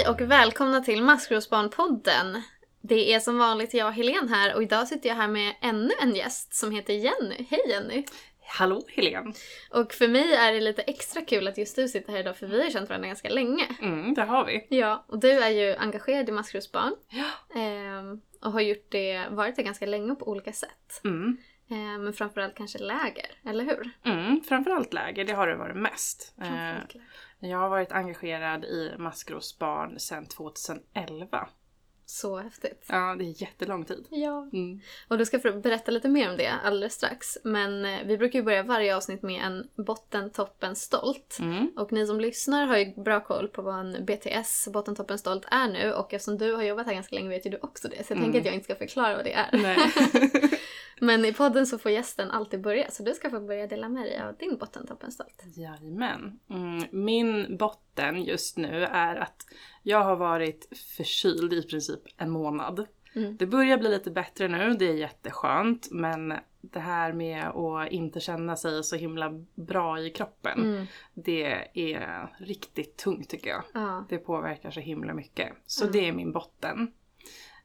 [0.00, 2.42] Hej och välkomna till Maskrosbarnpodden.
[2.80, 6.14] Det är som vanligt jag, Helen här och idag sitter jag här med ännu en
[6.14, 7.46] gäst som heter Jenny.
[7.50, 8.04] Hej Jenny!
[8.46, 9.34] Hallå Helen!
[9.70, 12.46] Och för mig är det lite extra kul att just du sitter här idag för
[12.46, 13.66] vi har känt varandra ganska länge.
[13.82, 14.66] Mm, det har vi.
[14.68, 16.94] Ja, och du är ju engagerad i Maskrosbarn.
[17.08, 17.60] Ja.
[17.60, 21.00] Ehm, och har gjort det, varit det ganska länge på olika sätt.
[21.04, 21.36] Mm.
[21.70, 23.90] Ehm, men framförallt kanske läger, eller hur?
[24.04, 26.34] Mm, framförallt läger, det har det varit mest.
[26.38, 27.06] Framförallt läger.
[27.40, 31.48] Jag har varit engagerad i Maskrosbarn sedan 2011.
[32.06, 32.84] Så häftigt.
[32.88, 34.06] Ja, det är jättelång tid.
[34.10, 34.48] Ja.
[34.52, 34.80] Mm.
[35.08, 37.38] Och du ska få berätta lite mer om det alldeles strax.
[37.44, 41.36] Men eh, vi brukar ju börja varje avsnitt med en botten, toppen, stolt.
[41.40, 41.72] Mm.
[41.76, 45.46] Och ni som lyssnar har ju bra koll på vad en BTS, botten, toppen, stolt
[45.50, 45.92] är nu.
[45.92, 48.06] Och eftersom du har jobbat här ganska länge vet ju du också det.
[48.06, 48.24] Så jag Mm.
[48.24, 49.50] tänker att jag inte ska förklara vad det är.
[51.00, 52.90] Men i podden så får gästen alltid börja.
[52.90, 55.42] Så du ska få börja dela med dig av din botten, toppen, stolt.
[55.56, 56.38] Jajamän.
[56.50, 59.46] Mm, min botten just nu är att
[59.82, 62.86] jag har varit förkyld i princip en månad.
[63.14, 63.36] Mm.
[63.36, 65.88] Det börjar bli lite bättre nu, det är jätteskönt.
[65.90, 70.86] Men det här med att inte känna sig så himla bra i kroppen, Mm.
[71.14, 71.42] det
[71.74, 73.62] är riktigt tungt tycker jag.
[73.74, 74.04] Ja.
[74.08, 75.52] Det påverkar så himla mycket.
[75.66, 75.92] Så Mm.
[75.92, 76.92] det är min botten.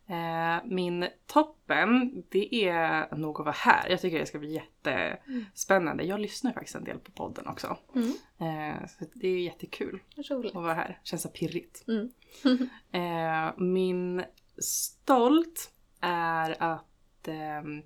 [0.08, 3.90] Eh, min toppen, det är nog att vara här.
[3.90, 6.04] Jag tycker det ska bli jättespännande.
[6.04, 7.78] Jag lyssnar faktiskt en del på podden också.
[7.96, 8.10] Mm.
[8.40, 10.56] Eh, så det är jättekul Roligt.
[10.56, 11.00] att vara här.
[11.04, 11.84] Känns så pirrigt.
[11.88, 12.10] Mm.
[12.92, 14.24] Eh, min
[14.58, 17.82] stolt är att ehm,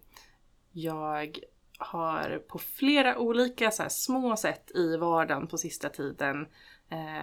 [0.72, 1.40] jag
[1.78, 6.48] har på flera olika så små sätt i vardagen på sista tiden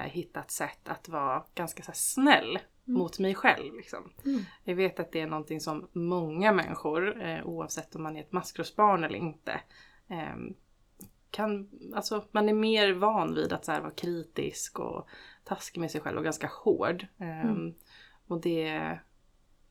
[0.05, 3.75] hittat sätt att vara ganska så snäll mot mig själv.
[3.75, 4.13] Liksom.
[4.25, 4.41] Mm.
[4.65, 8.33] Jag vet att det är någonting som många människor, eh, oavsett om man är ett
[8.33, 9.61] maskrosbarn eller inte,
[10.09, 10.55] ehm,
[11.31, 15.09] kan, alltså man är mer van vid att så här, vara kritisk och
[15.45, 17.07] taskig med sig själv och ganska hård.
[17.19, 17.75] Ehm, Mm.
[18.29, 18.69] Och det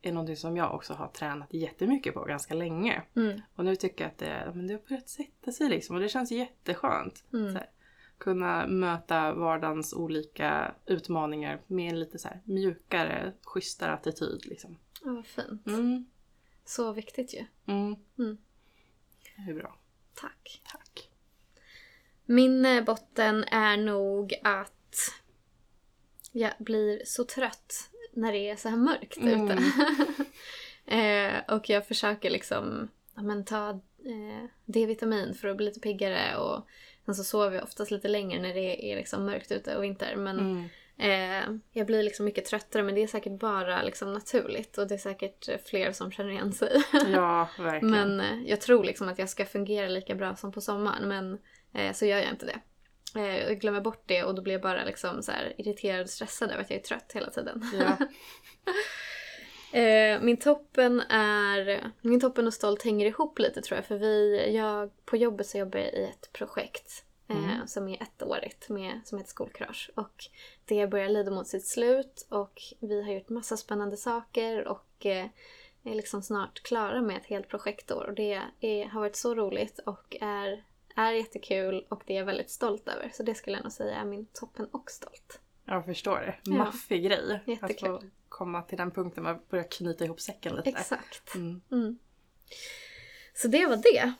[0.02, 3.02] är någonting som jag också har tränat jättemycket på ganska länge.
[3.16, 3.40] Mm.
[3.54, 6.08] Och nu tycker jag att det, men det har börjat sätta sig liksom och det
[6.08, 7.24] känns jätteskönt.
[7.32, 7.52] Mm.
[7.52, 7.70] Så här,
[8.18, 14.46] kunna möta vardagens olika utmaningar med en lite så mjukare, schysstare attityd.
[14.46, 14.78] Liksom.
[15.04, 15.66] Ja, vad fint.
[15.66, 16.06] Mm,
[16.64, 17.44] Så viktigt ju.
[17.66, 17.96] mm.
[18.18, 18.38] Mm.
[19.36, 19.78] Det är bra.
[20.14, 20.62] Tack.
[20.72, 21.10] Tack.
[22.24, 24.72] Min eh, botten är nog att
[26.32, 29.44] jag blir så trött när det är så här mörkt Mm.
[29.44, 29.62] ute.
[30.96, 33.70] eh, och jag försöker liksom ja, men, ta
[34.04, 36.66] eh, D-vitamin för att bli lite piggare och
[37.06, 40.16] sen så sover jag oftast lite längre när det är liksom mörkt ute och vinter.
[40.16, 40.68] Men Mm.
[40.98, 44.94] eh, jag blir liksom mycket tröttare men det är säkert bara liksom naturligt och det
[44.94, 46.82] är säkert fler som känner igen sig.
[47.12, 47.90] Ja, verkligen.
[47.90, 51.38] Men eh, jag tror liksom att jag ska fungera lika bra som på sommaren men
[51.74, 52.60] eh, så gör jag inte det.
[53.20, 56.50] Eh, jag glömmer bort det och då blir jag bara liksom så irriterad och stressad
[56.50, 57.62] över att jag är trött hela tiden.
[57.80, 57.96] Ja.
[59.76, 61.90] Eh, min toppen är...
[62.00, 65.58] Min toppen och stolt hänger ihop lite tror jag för vi, jag, på jobbet så
[65.58, 67.66] jobbar jag i ett projekt eh, Mm.
[67.66, 69.90] som är ettårigt med, som heter Skolkurage.
[69.94, 70.24] Och
[70.64, 75.26] det börjar lida mot sitt slut och vi har gjort massa spännande saker och eh,
[75.84, 78.04] är liksom snart klara med ett helt projektår.
[78.04, 80.64] Och det är, har varit så roligt och är,
[80.96, 83.10] är jättekul och det är jag väldigt stolt över.
[83.14, 85.40] Så det skulle jag nog säga är min toppen och stolt.
[85.64, 86.34] Jag förstår det.
[86.42, 86.52] Ja.
[86.58, 87.34] Maffig grej.
[87.34, 87.88] Att Jättekul.
[88.00, 90.68] få komma till den punkten man börjar knyta ihop säcken lite.
[90.68, 91.34] Exakt.
[91.34, 91.60] Mm.
[91.72, 91.98] Mm.
[93.34, 94.12] Så det var det.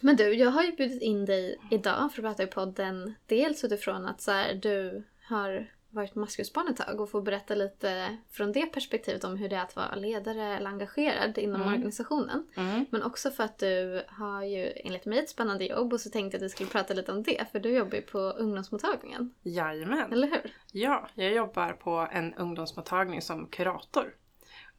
[0.00, 3.14] Men du, jag har ju bjudit in dig idag för att prata i podden.
[3.26, 8.16] Dels utifrån att så här, du har varit maskrosbarn ett tag och får berätta lite
[8.30, 11.74] från det perspektivet om hur det är att vara ledare eller engagerad inom Mm.
[11.74, 12.46] organisationen.
[12.56, 12.86] Mm.
[12.90, 16.36] Men också för att du har ju enligt mig ett spännande jobb och så tänkte
[16.36, 19.34] jag att vi skulle prata lite om det för du jobbar ju på ungdomsmottagningen.
[19.42, 20.12] Jajamän.
[20.12, 20.52] Eller hur?
[20.72, 24.14] Ja, jag jobbar på en ungdomsmottagning som kurator.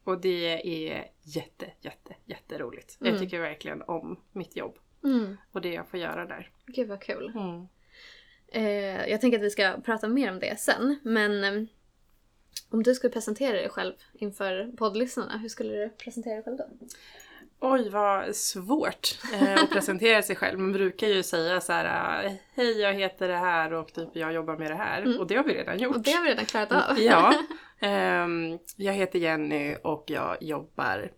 [0.04, 3.00] Och det är jätte, jätte, jätteroligt.
[3.00, 3.12] Mm.
[3.12, 5.36] Jag tycker verkligen om mitt jobb Mm.
[5.52, 6.50] och det jag får göra där.
[6.66, 7.32] Gud vad kul.
[7.34, 7.66] Mm.
[8.54, 11.62] Eh, jag tänker att vi ska prata mer om det sen, men eh,
[12.70, 16.64] om du skulle presentera dig själv inför poddlyssnarna, hur skulle du presentera dig själv då?
[17.60, 20.58] Oj, vad svårt eh, att presentera sig själv.
[20.58, 24.32] Man brukar ju säga så här, eh, hej jag heter det här och typ jag
[24.32, 25.02] jobbar med det här.
[25.02, 25.20] Mm.
[25.20, 25.96] Och det har vi redan gjort.
[25.96, 27.00] Och det har vi redan klarat av.
[27.00, 27.34] Ja.
[27.80, 31.10] Ehm, jag heter Jenny och jag jobbar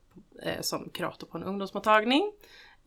[0.42, 2.32] eh, som kurator på en ungdomsmottagning.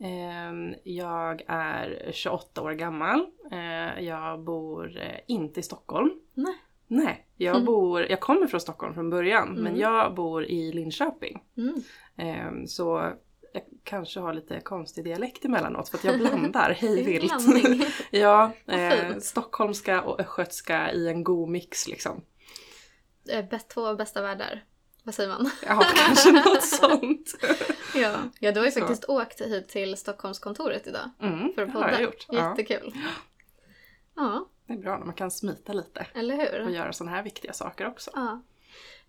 [0.01, 3.25] Ehm, jag är 28 år gammal.
[3.51, 6.12] Eh, jag bor eh, inte i Stockholm.
[6.34, 6.56] Nej.
[6.88, 7.66] Nej, jag, Mm.
[7.66, 9.80] bor, jag kommer från Stockholm från början men Mm.
[9.80, 11.44] jag bor i Linköping.
[11.57, 11.75] Mm.
[12.18, 13.12] Ehm, så
[13.54, 17.34] jag kanske har lite konstig dialekt emellanåt för att jag blandar hej vilt.
[18.12, 22.22] ja, eh, stockholmska och östgötska i en god mix liksom.
[23.31, 24.63] eh, bäst, två bästa världar.
[25.09, 25.50] Vad säger man?
[25.65, 27.33] Ja, kanske något sånt.
[27.95, 28.15] ja.
[28.39, 28.79] ja, du har ju Så.
[28.79, 32.01] faktiskt åkt hit till Stockholmskontoret idag Mm, för att det har jag podda.
[32.03, 32.25] gjort.
[32.29, 32.94] Ja, Jättekul.
[34.15, 36.65] Ja, det är bra när man kan smita lite eller hur?
[36.65, 38.11] och göra sådana här viktiga saker också.
[38.15, 38.41] Ja.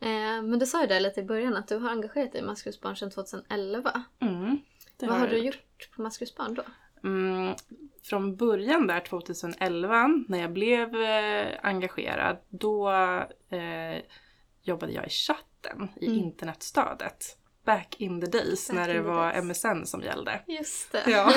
[0.00, 2.44] Eh, men du sa ju där lite i början att du har engagerat dig i
[2.44, 4.02] maskrosbarn sedan 2011.
[4.20, 4.58] Mm,
[4.96, 6.62] det Vad har jag du gjort på maskrosbarn då?
[7.04, 7.54] Mm,
[8.04, 12.90] från början där 2011 när jag blev eh, engagerad då
[13.50, 14.02] eh,
[14.62, 15.10] jobbade jag i
[15.62, 16.18] chatten i Mm.
[16.18, 17.36] internetstödet.
[17.64, 19.32] Back in the days Back när det var.
[19.42, 20.40] MSN som gällde.
[20.46, 21.02] Just det.
[21.06, 21.34] Ja.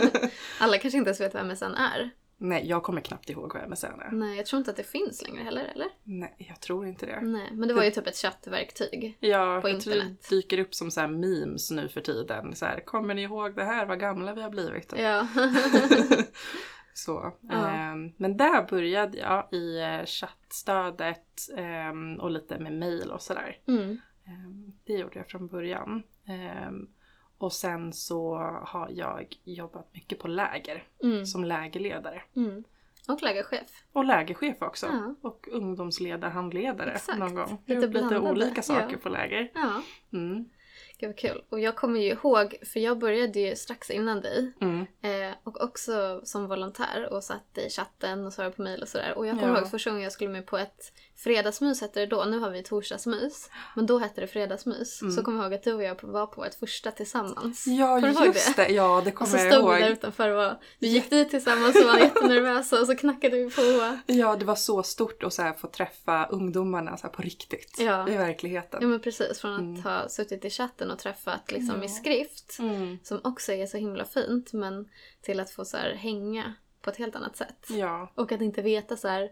[0.60, 2.10] Alla kanske inte ens vet vad MSN är.
[2.38, 4.10] Nej, jag kommer knappt ihåg vad MSN är.
[4.12, 5.86] Nej, jag tror inte att det finns längre heller, eller?
[6.04, 7.20] Nej, jag tror inte det.
[7.20, 9.16] Nej, men det var ju typ ett chattverktyg.
[9.20, 10.28] Ja, På jag tror det internet.
[10.30, 12.54] dyker upp som så här memes nu för tiden.
[12.56, 13.86] Så här, kommer ni ihåg det här?
[13.86, 14.92] Vad gamla vi har blivit.
[14.96, 15.26] Ja.
[16.96, 17.32] Så.
[17.40, 17.68] Ja.
[17.68, 23.58] ehm, men där började jag i eh, chattstödet ehm, och lite med mail och sådär.
[23.68, 23.98] mm.
[24.26, 26.02] Ehm, det gjorde jag från början.
[27.38, 31.26] Och sen så har jag jobbat mycket på läger Mm.
[31.26, 32.22] som lägerledare.
[32.36, 32.64] Mm.
[33.08, 33.70] Och lägerchef.
[33.92, 34.86] Och lägerchef också.
[34.86, 35.14] Ja.
[35.22, 37.18] Och ungdomsledarhandledare Exakt.
[37.18, 37.62] någon gång.
[37.66, 38.98] Lite Lite, olika saker ja.
[39.02, 39.50] på läger.
[39.54, 39.82] Ja,
[40.12, 40.44] Mm.
[40.98, 41.42] Gud vad kul.
[41.48, 44.52] Och jag kommer ju ihåg, för jag började ju strax innan dig.
[44.60, 44.80] Mm.
[44.80, 49.14] Eh, och också som volontär och satt i chatten och svarade på mejl och sådär.
[49.16, 49.58] Och jag kommer Ja.
[49.60, 52.24] ihåg första gången jag skulle med på ett fredagsmys hette det då.
[52.24, 53.50] Nu har vi torsdagsmys.
[53.76, 55.02] Men då hette det fredagsmys.
[55.02, 55.12] Mm.
[55.16, 57.64] Så kommer jag ihåg att du och jag var på ett första tillsammans.
[57.66, 58.68] Ja, Kommer ihåg just det?
[58.68, 59.92] Ja, det Och kommer så jag stod vi där ihåg.
[59.92, 63.62] utanför och vi gick dit tillsammans och var jättenervösa och så knackade vi på.
[64.06, 67.76] Ja, det var så stort att så här, få träffa ungdomarna så här, på riktigt.
[67.80, 68.08] Ja.
[68.08, 68.78] I verkligheten.
[68.82, 69.82] Ja men precis, från att Mm.
[69.82, 71.92] ha suttit i chatten och träffat liksom i Ja.
[71.92, 72.58] skrift.
[72.58, 72.98] Mm.
[73.02, 74.88] Som också är så himla fint men
[75.22, 77.66] till att få så här hänga på ett helt annat sätt.
[77.68, 78.12] Ja.
[78.14, 79.30] Och att inte veta så här.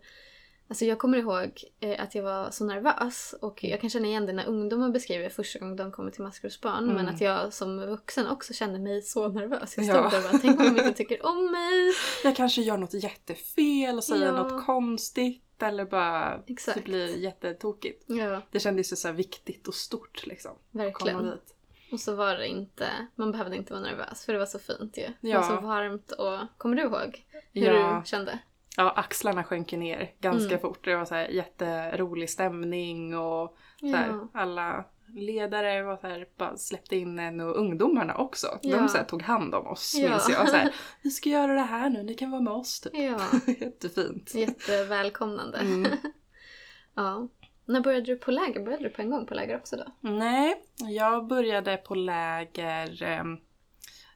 [0.68, 4.26] Alltså jag kommer ihåg eh, att jag var så nervös och jag kan känna igen
[4.26, 7.14] det när ungdomar beskriver första gången de kommer till maskrosbarn men Mm.
[7.14, 9.74] att jag som vuxen också kände mig så nervös.
[9.76, 9.92] Jag Ja.
[10.10, 11.92] stod där och bara, tänk om de inte tycker om mig.
[12.24, 14.32] Jag kanske gör något jättefel och säger Ja.
[14.42, 16.78] något konstigt eller bara Exakt.
[16.78, 18.04] det blir jättetokigt.
[18.06, 20.52] Ja, Det kändes ju så viktigt och stort liksom.
[20.70, 21.32] Verkligen.
[21.92, 24.96] Och så var det inte, man behövde inte vara nervös för det var så fint
[24.98, 25.06] ju.
[25.20, 25.40] Det Ja.
[25.40, 28.00] var så varmt och, kommer du ihåg hur Ja.
[28.04, 28.38] du kände?
[28.76, 30.60] Ja, axlarna sjönk ner ganska Mm.
[30.60, 30.84] fort.
[30.84, 34.28] Det var så här jätterolig stämning och så här, Ja.
[34.32, 34.84] alla
[35.14, 38.58] ledare var så här, bara släppte in en och ungdomarna också.
[38.62, 38.76] Ja.
[38.78, 40.10] De så här, tog hand om oss Ja.
[40.10, 40.48] minns jag.
[40.48, 42.92] Så här, Vi ska göra det här nu, ni kan vara med oss typ.
[42.94, 43.20] Ja,
[43.60, 44.34] Jättefint.
[44.34, 45.58] jättevälkomnande.
[45.58, 45.90] Mm.
[46.94, 47.28] ja.
[47.66, 48.64] När började du på läger?
[48.64, 49.84] Började du på en gång på läger också då?
[50.10, 53.02] Nej, jag började på läger.
[53.02, 53.36] ehm,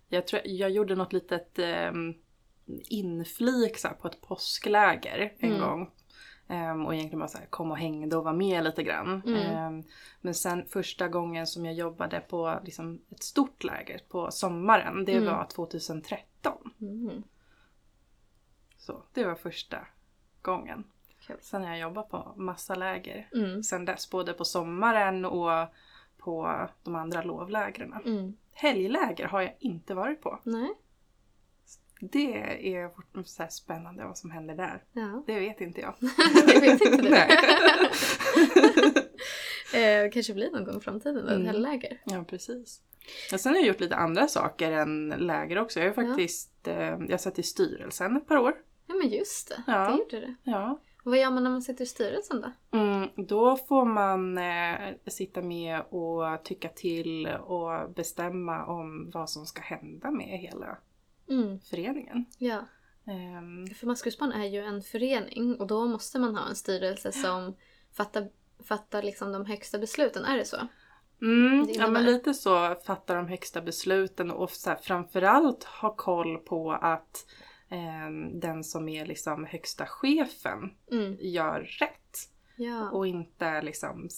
[0.08, 1.58] Jag, tror, jag gjorde något litet
[1.92, 2.14] um,
[2.88, 5.60] inflik så här, på ett påskläger en Mm.
[5.62, 5.90] gång.
[6.48, 9.22] Ehm, och egentligen bara så här, kom och hängde och var med lite grann.
[9.26, 9.34] Mm.
[9.40, 9.82] Ehm,
[10.20, 15.16] men sen första gången som jag jobbade på liksom, ett stort läger på sommaren, det
[15.16, 15.26] Mm.
[15.34, 16.70] var 2013.
[16.80, 17.22] Mm.
[18.76, 19.86] Så det var första
[20.42, 20.84] gången.
[21.20, 21.36] Kul.
[21.40, 23.62] Sen har jag jobbat på massa läger Mm.
[23.62, 25.66] sen dess, både på sommaren och
[26.18, 27.92] på de andra lovlägren.
[27.92, 28.36] Mm.
[28.52, 30.38] Helgläger har jag inte varit på.
[30.42, 30.70] Nej.
[32.00, 32.34] Det
[32.74, 32.90] är
[33.24, 34.82] så spännande vad som händer där.
[34.92, 35.22] Ja.
[35.26, 35.94] Det vet inte jag.
[36.46, 37.10] Det vet inte du.
[37.10, 37.38] Nej.
[40.04, 41.46] eh, kanske blir någon gång i framtiden då, ett Mm.
[41.46, 42.00] helgläger.
[42.04, 42.80] Ja, precis.
[43.32, 45.80] Och sen har jag gjort lite andra saker än läger också.
[45.80, 46.08] Jag har Ja.
[46.08, 48.54] faktiskt eh, jag satt i styrelsen ett par år.
[48.86, 49.90] Ja men just det, Ja.
[49.90, 50.34] det gjorde du.
[50.42, 50.80] Ja.
[51.04, 52.78] Och vad gör man när man sitter i styrelsen då?
[52.78, 59.46] Mm, då får man eh, sitta med och tycka till och bestämma om vad som
[59.46, 60.78] ska hända med hela
[61.30, 61.60] Mm.
[61.60, 62.24] föreningen.
[62.38, 62.64] Ja,
[63.06, 67.56] Ehm, för Maskrosbarn är ju en förening och då måste man ha en styrelse som
[67.92, 68.28] fattar,
[68.64, 70.24] fattar liksom de högsta besluten.
[70.24, 70.56] Är det så?
[71.22, 75.94] Mm, Det ja men lite så fattar de högsta besluten och så här, framförallt ha
[75.96, 77.26] koll på att
[77.68, 80.58] eh, den som är liksom högsta chefen
[80.92, 81.16] Mm.
[81.20, 82.30] gör rätt.
[82.56, 82.90] Ja.
[82.90, 84.08] Och inte liksom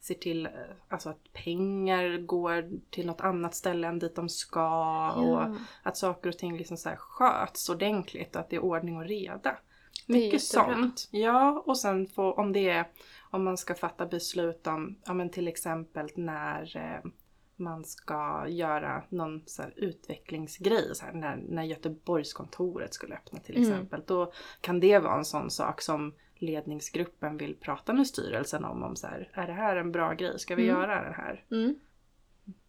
[0.00, 0.52] ser till eh,
[0.88, 5.10] alltså att pengar går till något annat ställe än dit de ska.
[5.12, 5.56] Och ja.
[5.82, 9.04] att saker och ting liksom så här sköts ordentligt och att det är ordning och
[9.04, 9.58] reda.
[10.06, 11.08] Mycket sånt.
[11.10, 12.86] Ja, och sen få, om det är
[13.30, 17.10] om man ska fatta beslut om, ja men till exempel när eh,
[17.56, 23.70] man ska göra någon så utvecklingsgrej, så här, när, när Göteborgskontoret skulle öppna till Mm.
[23.70, 24.02] exempel.
[24.06, 28.82] Då kan det vara en sån sak som ledningsgruppen vill prata med styrelsen om.
[28.82, 30.38] om så här, är det här en bra grej?
[30.38, 30.76] Ska vi Mm.
[30.80, 31.74] göra den här Mm.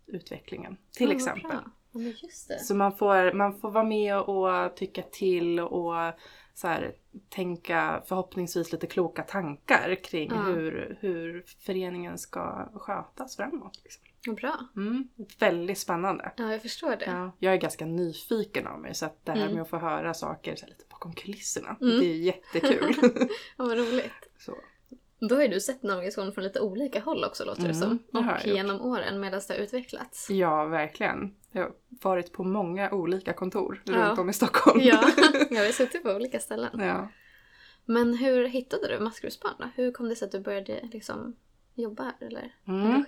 [0.06, 0.78] utvecklingen?
[0.92, 1.52] Till vad exempel.
[2.60, 5.94] Så man får, man får vara med och tycka till och
[6.54, 6.94] så här,
[7.30, 10.42] tänka förhoppningsvis lite kloka tankar kring Ja.
[10.42, 13.80] hur, hur föreningen ska skötas framåt.
[13.84, 14.04] Liksom.
[14.36, 14.60] Bra.
[14.76, 15.08] Mm,
[15.40, 16.32] väldigt spännande.
[16.38, 17.06] Ja, jag förstår det.
[17.06, 19.54] Ja, jag är ganska nyfiken av mig så att det här Mm.
[19.54, 22.00] med att få höra saker så lite bakom kulisserna, Mm.
[22.00, 22.96] det är jättekul.
[23.58, 24.12] Ja, vad roligt.
[24.40, 24.56] så.
[25.30, 28.00] Då har ju du sett navigation från lite olika håll också låter det Mm, som.
[28.12, 28.56] det Och jag gjort.
[28.56, 30.30] genom åren medan det har utvecklats.
[30.30, 31.36] Ja, verkligen.
[31.52, 33.94] Jag har varit på många olika kontor Ja.
[34.10, 34.80] runt om i Stockholm.
[34.84, 35.10] Ja,
[35.50, 36.80] jag har suttit på olika ställen.
[36.80, 37.08] ja.
[37.86, 39.66] Men hur hittade du Maskrosbarn då?
[39.76, 41.36] Hur kom det sig att du började liksom
[41.82, 43.04] jobba här eller Mm.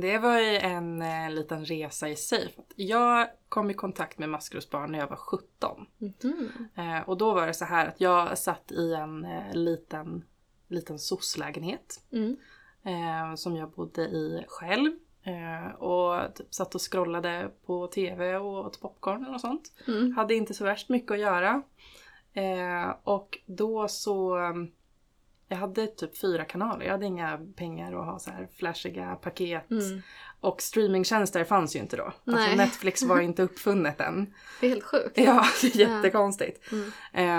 [0.00, 2.54] Det var ju en eh, liten resa i sig.
[2.76, 5.86] Jag kom i kontakt med maskrosbarn när jag var 17.
[5.98, 6.68] Mhm.
[6.74, 10.24] Eh, och då var det så här att jag satt i en eh, liten,
[10.68, 12.02] liten soc-lägenhet.
[12.12, 12.36] Mm.
[12.82, 14.92] eh, som jag bodde i själv.
[15.22, 19.72] Eh, och typ satt och scrollade på TV och åt popcorn något sånt.
[19.88, 20.16] Mm.
[20.16, 21.62] Hade inte så värst mycket att göra.
[22.32, 24.38] Eh, och då så...
[25.48, 26.84] Jag hade typ fyra kanaler.
[26.84, 29.70] Jag hade inga pengar att ha så här flashiga paket.
[29.70, 30.02] Mm.
[30.40, 32.04] Och streamingtjänster fanns ju inte då.
[32.04, 32.56] Alltså Nej.
[32.56, 34.34] Netflix var inte uppfunnet än.
[34.60, 35.18] Det är helt sjukt.
[35.18, 36.72] Ja, jättekonstigt.
[36.72, 36.86] Mm.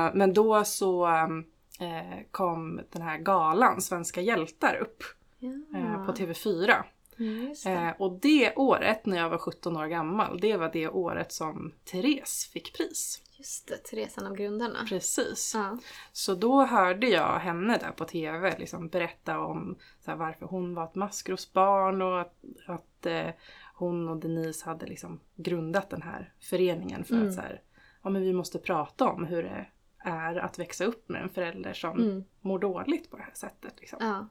[0.08, 5.04] Eh, men då så eh, kom den här galan, Svenska hjältar, upp
[5.40, 5.50] Ja.
[5.80, 6.84] eh, på TV4.
[7.20, 7.70] Mm, det.
[7.72, 11.74] Eh, och det året, när jag var 17 år gammal, det var det året som
[11.86, 13.22] Therese fick pris.
[13.38, 14.80] Just det, Therese, en av grundarna.
[14.90, 15.52] Precis.
[15.56, 15.78] Ja.
[16.12, 20.84] Så då hörde jag henne där på TV liksom berätta om här, varför hon var
[20.84, 22.34] ett maskrosbarn och att,
[22.68, 23.30] att eh,
[23.74, 27.28] hon och Denise hade liksom grundat den här föreningen för Mm.
[27.28, 27.62] att så här,
[28.04, 29.66] ja, men vi måste prata om hur det
[29.98, 32.24] är att växa upp med en förälder som Mm.
[32.42, 33.74] mår dåligt på det här sättet.
[33.80, 33.98] Liksom.
[34.02, 34.28] Ja.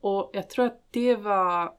[0.00, 1.74] Och jag tror att det var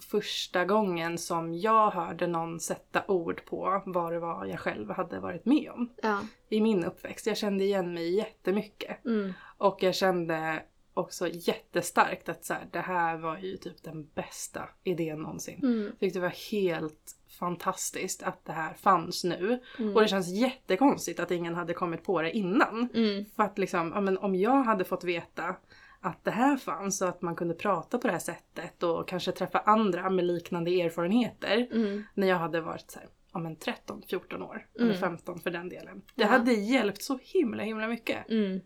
[0.00, 5.20] första gången som jag hörde någon sätta ord på vad det var jag själv hade
[5.20, 6.20] varit med om Ja.
[6.48, 7.26] i min uppväxt.
[7.26, 9.04] Jag kände igen mig jättemycket.
[9.04, 9.32] Mm.
[9.58, 10.62] Och jag kände
[10.94, 15.60] också jättestarkt att så här, det här var ju typ den bästa idén någonsin.
[15.62, 15.92] Mm.
[16.00, 19.60] Tyckte det var helt fantastiskt att det här fanns nu.
[19.78, 19.96] Mm.
[19.96, 22.88] Och det känns jättekonstigt att ingen hade kommit på det innan.
[22.94, 23.24] Mm.
[23.36, 25.56] För att liksom, ja, men om jag hade fått veta
[26.00, 29.32] att det här fanns och att man kunde prata på det här sättet och kanske
[29.32, 32.04] träffa andra med liknande erfarenheter Mm.
[32.14, 34.66] när jag hade varit så här, ja, men 13, 14 år.
[34.78, 34.88] Mm.
[34.90, 36.02] Eller 15 för den delen.
[36.14, 36.28] Det Ja.
[36.28, 38.28] hade hjälpt så himla himla mycket.
[38.30, 38.60] Mm.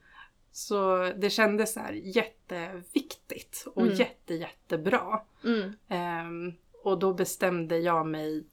[0.52, 3.94] Så det kändes så här jätteviktigt och Mm.
[3.94, 5.20] jätte jättebra.
[5.88, 8.44] Ehm, och då bestämde jag mig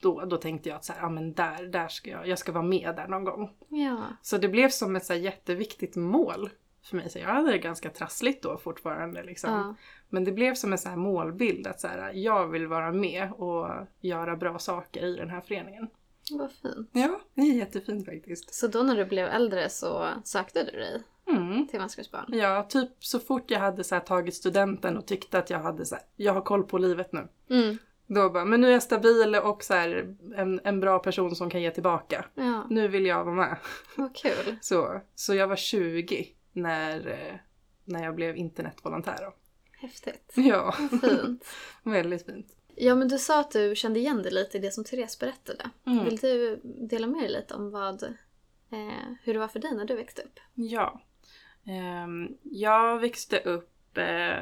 [0.00, 2.52] då, då tänkte jag att så här, ja, men där, där ska jag, jag ska
[2.52, 3.56] vara med där någon gång.
[3.68, 4.02] Ja.
[4.22, 6.50] Så det blev som ett så jätteviktigt mål
[6.86, 7.10] för mig.
[7.10, 9.22] Så jag hade det ganska trassligt då fortfarande.
[9.22, 9.50] Liksom.
[9.52, 9.74] Ja.
[10.08, 13.32] Men det blev som en så här målbild att så här, jag vill vara med
[13.32, 13.68] och
[14.00, 15.88] göra bra saker i den här föreningen.
[16.32, 16.90] Vad fint.
[16.92, 18.54] Ja, det är jättefint faktiskt.
[18.54, 21.68] Så då när du blev äldre så sökte du dig Mm.
[21.68, 22.24] till Maskrosbarn?
[22.28, 25.94] Ja, typ så fort jag hade så tagit studenten och tyckte att jag hade så
[25.94, 27.28] här, jag har koll på livet nu.
[27.50, 27.78] Mm.
[28.06, 31.50] Då bara, men nu är jag stabil och så här, en, en bra person som
[31.50, 32.24] kan ge tillbaka.
[32.34, 33.56] Ja, Nu vill jag vara med.
[33.96, 34.56] vad kul.
[34.60, 36.26] Så, så jag var 20
[36.56, 37.38] när, eh,
[37.84, 39.18] när jag blev internetvolontär.
[39.20, 39.34] Då.
[39.78, 40.32] Häftigt.
[40.34, 41.46] Ja, fint.
[41.82, 42.56] väldigt fint.
[42.74, 45.70] Ja, men du sa att du kände igen dig lite i det som Therese berättade.
[45.86, 46.04] Mm.
[46.04, 49.84] Vill du dela med dig lite om vad, eh, hur det var för dig när
[49.84, 50.40] du växte upp?
[50.54, 51.00] Ja.
[51.66, 54.38] Ehm, jag växte upp eh,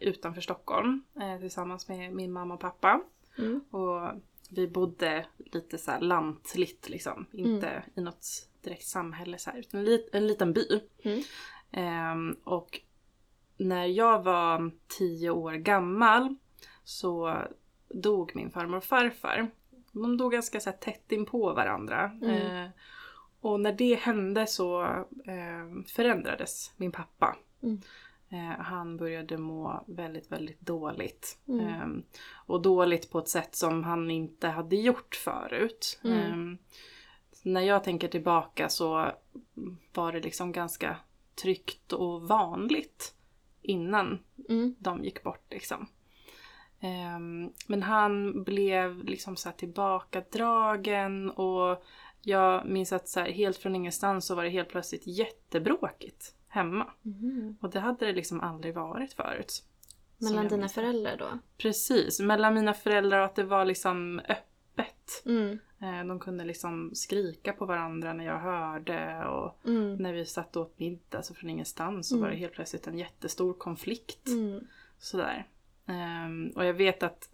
[0.00, 3.02] utanför Stockholm eh, tillsammans med min mamma och pappa.
[3.38, 3.60] Mm.
[3.70, 7.26] Och vi bodde lite så här lantligt liksom.
[7.32, 8.26] Inte i något
[8.62, 10.80] direkt samhälle så här, utan en, lit, en liten by.
[11.02, 11.22] Mm.
[11.70, 12.80] Ehm, och
[13.56, 16.34] när jag var tio år gammal
[16.84, 17.42] så
[17.88, 19.50] dog min farmor och farfar.
[19.92, 22.10] De dog ganska så här, tätt in på varandra.
[22.22, 22.64] Mm.
[22.64, 22.70] Eh,
[23.40, 24.82] och när det hände så
[25.26, 27.36] eh, förändrades min pappa.
[27.62, 27.80] Mm.
[28.28, 31.38] Eh, han började må väldigt, väldigt dåligt.
[31.48, 31.66] Mm.
[31.66, 31.86] Eh,
[32.46, 36.00] och dåligt på ett sätt som han inte hade gjort förut.
[36.04, 36.58] Mm.
[37.42, 39.12] När jag tänker tillbaka så
[39.94, 40.96] var det liksom ganska
[41.42, 43.14] tryggt och vanligt
[43.62, 44.74] innan Mm.
[44.78, 45.86] de gick bort liksom.
[46.80, 51.82] Ehm, men han blev liksom så här tillbakadragen och
[52.22, 56.92] jag minns att så här, helt från ingenstans så var det helt plötsligt jättebråkigt hemma.
[57.02, 57.56] Mhm.
[57.60, 59.62] Och det hade det liksom aldrig varit förut.
[60.18, 61.38] Mellan dina föräldrar då?
[61.58, 65.22] Precis, mellan mina föräldrar och att det var liksom öppet.
[65.26, 65.58] Mm.
[65.80, 69.94] Eh, De kunde liksom skrika på varandra när jag hörde och Mm.
[69.96, 72.22] när vi satt och åt middag så från ingenstans så Mm.
[72.24, 74.28] var det helt plötsligt en jättestor konflikt.
[74.28, 74.60] Mm.
[74.98, 75.46] Sådär.
[75.86, 77.30] Ehm, och jag vet att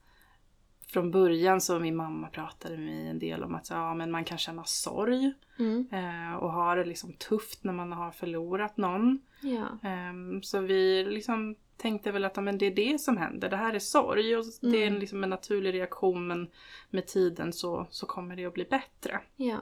[0.89, 4.25] från början så min mamma pratade med mig en del om att ja, men man
[4.25, 5.89] kan känna sorg Mm.
[5.93, 9.21] eh, och ha det liksom tufft när man har förlorat någon.
[9.41, 9.89] Ja.
[9.89, 13.75] Ehm, så vi liksom tänkte väl att men det är det som händer, det här
[13.75, 15.01] är sorg och det är en, Mm.
[15.01, 16.51] liksom en naturlig reaktion men
[16.91, 19.21] med tiden så, så kommer det att bli bättre.
[19.37, 19.59] Ja.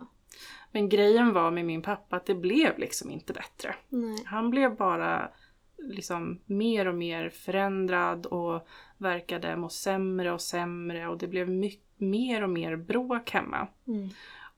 [0.73, 3.75] Men grejen var med min pappa att det blev liksom inte bättre.
[3.89, 4.23] Nej.
[4.25, 5.31] Han blev bara
[5.79, 8.67] liksom mer och mer förändrad och
[8.99, 13.67] verkade må sämre och sämre och det blev my- mer och mer bråk hemma.
[13.87, 14.09] Mm.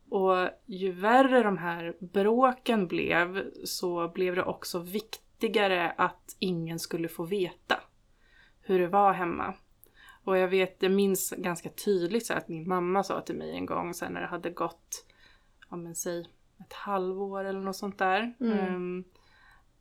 [0.08, 4.78] Och ju värre de här bråken blev så blev det också
[5.42, 7.80] viktigare att ingen skulle få veta
[8.60, 9.54] hur det var hemma.
[10.24, 13.66] Och jag vet, jag minns ganska tydligt så att min mamma sa till mig en
[13.66, 15.06] gång sen när det hade gått,
[15.70, 16.20] ja men säg
[16.60, 18.34] ett halvår eller något sånt där.
[18.40, 18.58] Mm.
[18.58, 19.04] ehm,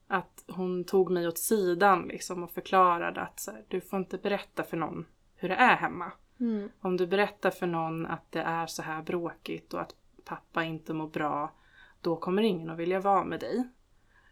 [0.08, 4.18] att hon tog mig åt sidan liksom och förklarade att så här, du får inte
[4.18, 6.12] berätta för någon hur det är hemma.
[6.40, 6.70] Mm.
[6.82, 10.94] Om du berättar för någon att det är så här bråkigt och att pappa inte
[10.94, 11.52] mår bra,
[12.02, 13.68] då kommer ingen att vilja vara med dig.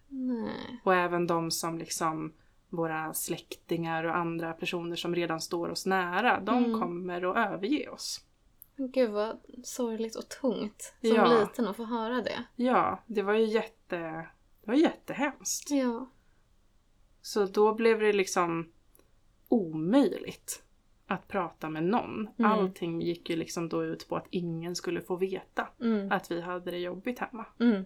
[0.09, 0.81] Nej.
[0.83, 2.33] Och även de som liksom
[2.69, 6.79] våra släktingar och andra personer som redan står oss nära, de Mm.
[6.81, 8.25] kommer att överge oss.
[8.75, 11.39] Gud vad sorgligt och tungt som Ja.
[11.39, 12.43] liten att få höra det.
[12.55, 13.97] Ja, det var ju jätte,
[14.61, 15.71] det var jättehemskt.
[15.71, 16.09] Ja.
[17.21, 18.71] Så då blev det liksom
[19.49, 20.63] omöjligt
[21.07, 22.27] att prata med någon.
[22.37, 22.51] Mm.
[22.51, 26.11] Allting gick ju liksom då ut på att ingen skulle få veta Mm.
[26.11, 27.45] att vi hade det jobbigt hemma.
[27.59, 27.85] Mm.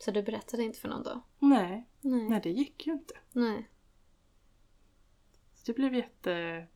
[0.00, 1.22] Så du berättade inte för någon då?
[1.38, 2.28] Nej, Nej.
[2.28, 3.14] nej det gick ju inte.
[3.32, 3.68] Nej.
[5.54, 6.66] Så det blev jätte...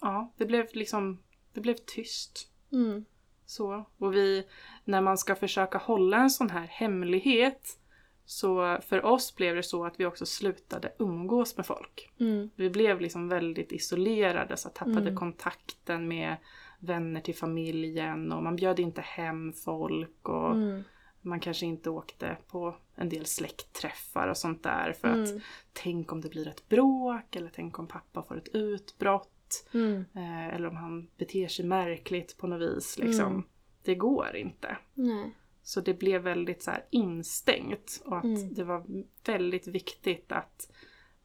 [0.00, 1.22] Ja, det blev liksom...
[1.52, 2.48] Det blev tyst.
[2.72, 3.04] Mm.
[3.46, 3.84] Så.
[3.98, 4.46] Och vi,
[4.84, 7.78] när man ska försöka hålla en sån här hemlighet
[8.24, 12.10] så för oss blev det så att vi också slutade umgås med folk.
[12.20, 12.50] Mm.
[12.56, 15.16] Vi blev liksom väldigt isolerade så tappade Mm.
[15.16, 16.36] kontakten med
[16.78, 20.84] vänner till familjen och man bjöd inte hem folk och Mm.
[21.22, 25.40] Man kanske inte åkte på en del släktträffar och sånt där för att Mm.
[25.72, 29.28] tänk om det blir ett bråk eller tänk om pappa får ett utbrott
[29.74, 30.04] Mm.
[30.14, 33.26] eh, eller om han beter sig märkligt på något vis liksom.
[33.26, 33.42] Mm.
[33.82, 34.76] Det går inte.
[34.94, 35.34] Nej.
[35.62, 38.54] Så det blev väldigt så här instängt och att Mm.
[38.54, 38.86] det var
[39.26, 40.70] väldigt viktigt att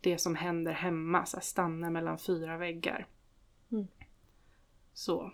[0.01, 3.07] det som händer hemma så här, stannar mellan fyra väggar.
[3.71, 3.87] Mm.
[4.93, 5.31] Så.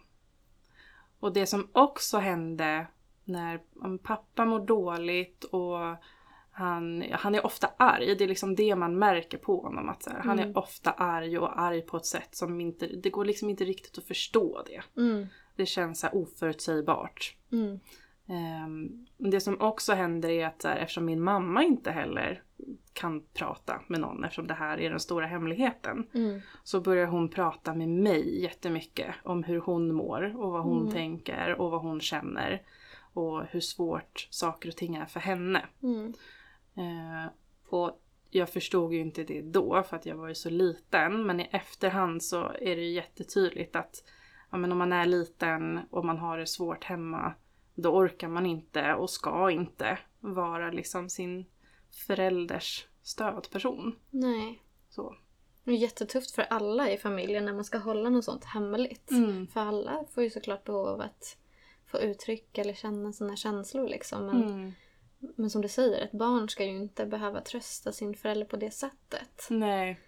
[1.19, 2.87] Och det som också hände
[3.25, 3.59] när
[3.97, 5.77] pappa mår dåligt och
[6.51, 9.89] han, han är ofta arg, det är liksom det man märker på honom.
[9.89, 10.49] Att här, Han Mm.
[10.51, 13.97] är ofta arg och arg på ett sätt som inte, det går liksom inte riktigt
[13.97, 15.01] att förstå det.
[15.01, 15.27] Mm.
[15.55, 17.35] Det känns så här oförutsägbart.
[17.51, 17.79] Mm.
[18.27, 22.43] Ehm, det som också händer är att här, eftersom min mamma inte heller
[22.93, 26.07] kan prata med någon eftersom det här är den stora hemligheten.
[26.13, 26.39] Mm.
[26.63, 30.93] Så börjar hon prata med mig jättemycket om hur hon mår och vad hon Mm.
[30.93, 32.61] tänker och vad hon känner.
[33.13, 35.65] Och hur svårt saker och ting är för henne.
[35.83, 36.13] Mm.
[36.75, 37.31] Eh,
[37.69, 41.25] och jag förstod ju inte det då för att jag var ju så liten.
[41.25, 44.03] Men i efterhand så är det ju jättetydligt att
[44.51, 47.33] ja, men om man är liten och man har det svårt hemma
[47.75, 51.45] då orkar man inte och ska inte vara liksom sin
[52.07, 53.95] förälders stödperson.
[54.09, 54.63] Nej.
[54.89, 55.15] Så.
[55.63, 59.11] Det är jättetufft för alla i familjen när man ska hålla något sånt hemligt.
[59.11, 59.47] Mm.
[59.47, 61.37] För alla får ju såklart behov av att
[61.97, 64.25] få uttrycka eller känna sina känslor liksom.
[64.25, 64.71] Men, Mm.
[65.19, 68.71] men som du säger, ett barn ska ju inte behöva trösta sin förälder på det
[68.71, 69.47] sättet.
[69.49, 69.99] Nej,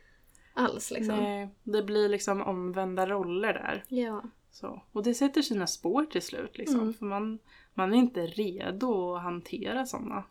[0.53, 1.15] Alls liksom.
[1.17, 3.83] nej, det blir liksom omvända roller där.
[3.87, 4.23] Ja.
[4.51, 4.81] Så.
[4.91, 6.79] Och det sätter sina spår till slut liksom.
[6.79, 6.93] Mm.
[6.93, 7.39] För man,
[7.73, 10.23] man är inte redo att hantera sådana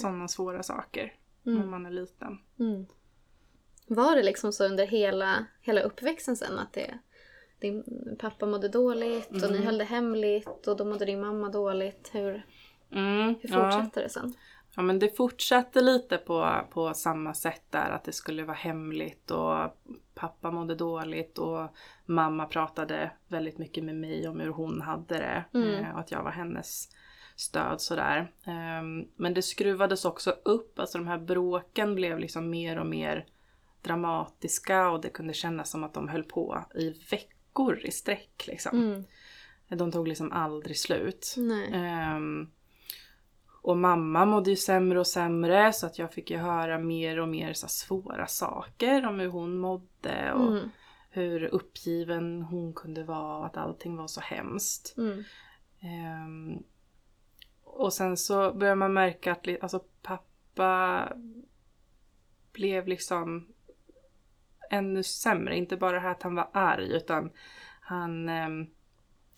[0.00, 1.70] såna svåra saker när Mm.
[1.70, 2.38] man är liten.
[2.58, 2.86] Mm.
[3.86, 6.98] Var det liksom så under hela, hela uppväxten sen att det,
[7.60, 7.84] din
[8.18, 9.62] pappa mådde dåligt och ni Mm.
[9.66, 12.10] höll det hemligt och då mådde din mamma dåligt?
[12.12, 12.46] Hur,
[12.92, 13.70] Mm, hur ja.
[13.70, 14.34] fortsatte det sen?
[14.76, 19.30] ja men det fortsatte lite på, på samma sätt där att det skulle vara hemligt
[19.30, 19.56] och
[20.14, 21.68] pappa mådde dåligt och
[22.06, 25.74] mamma pratade väldigt mycket med mig om hur hon hade det Mm.
[25.84, 26.88] eh, och att jag var hennes
[27.36, 28.32] stöd sådär.
[28.46, 33.26] Ehm, men det skruvades också upp, alltså de här bråken blev liksom mer och mer
[33.82, 37.37] dramatiska och det kunde kännas som att de höll på i veckor
[37.86, 38.78] i sträck liksom.
[38.78, 39.04] Mm.
[39.68, 41.34] De tog liksom aldrig slut.
[41.72, 42.50] Ehm,
[43.62, 47.28] och mamma mådde ju sämre och sämre så att jag fick ju höra mer och
[47.28, 50.70] mer så svåra saker om hur hon mådde och Mm.
[51.10, 54.94] hur uppgiven hon kunde vara och att allting var så hemskt.
[54.98, 55.24] Mm.
[55.80, 56.62] Ehm,
[57.64, 61.08] och sen så börjar man märka att alltså, pappa
[62.52, 63.46] blev liksom
[64.70, 65.56] ännu sämre.
[65.56, 67.30] Inte bara det här att han var arg utan
[67.80, 68.48] han, eh,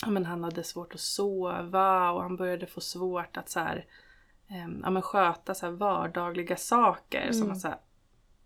[0.06, 3.86] men han hade svårt att sova och han började få svårt att så här,
[4.48, 7.22] eh, ja, men sköta så vardagliga saker.
[7.22, 7.32] Mm.
[7.34, 7.78] Som så här,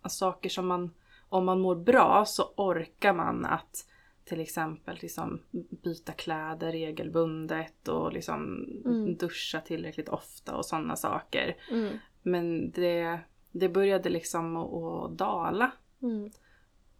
[0.08, 0.90] saker som man,
[1.28, 3.86] om man mår bra så orkar man att
[4.24, 5.40] till exempel liksom
[5.82, 9.16] byta kläder regelbundet och liksom Mm.
[9.16, 11.56] duscha tillräckligt ofta och sådana saker.
[11.70, 11.98] Mm.
[12.22, 13.18] Men det,
[13.52, 15.70] det började liksom att dala
[16.02, 16.30] Mm.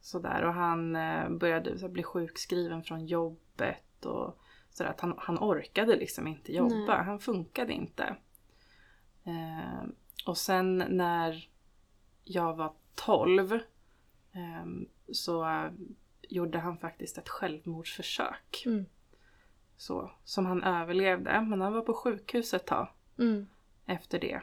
[0.05, 4.39] Sådär och han eh, började så här, bli sjukskriven från jobbet och
[4.71, 4.91] sådär.
[4.91, 7.05] Att han, han orkade liksom inte jobba, Nej.
[7.05, 8.17] han funkade inte.
[9.25, 9.89] Eh,
[10.27, 11.49] och sen när
[12.25, 13.53] jag var 12
[14.33, 14.67] eh,
[15.13, 15.69] så
[16.23, 18.63] gjorde han faktiskt ett självmordsförsök.
[18.67, 18.87] Mm.
[19.77, 22.89] Så, som han överlevde, men han var på sjukhus ett tag
[23.19, 23.47] Mm.
[23.87, 24.41] efter det.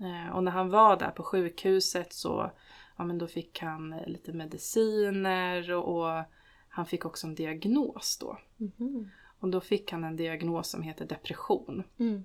[0.00, 2.50] Eh, och när han var där på sjukhuset så
[2.96, 6.24] ja, men då fick han eh, lite mediciner och, och
[6.68, 8.38] han fick också en diagnos då.
[8.56, 9.10] Mhm.
[9.38, 11.84] Och då fick han en diagnos som heter depression.
[11.98, 12.24] Mm.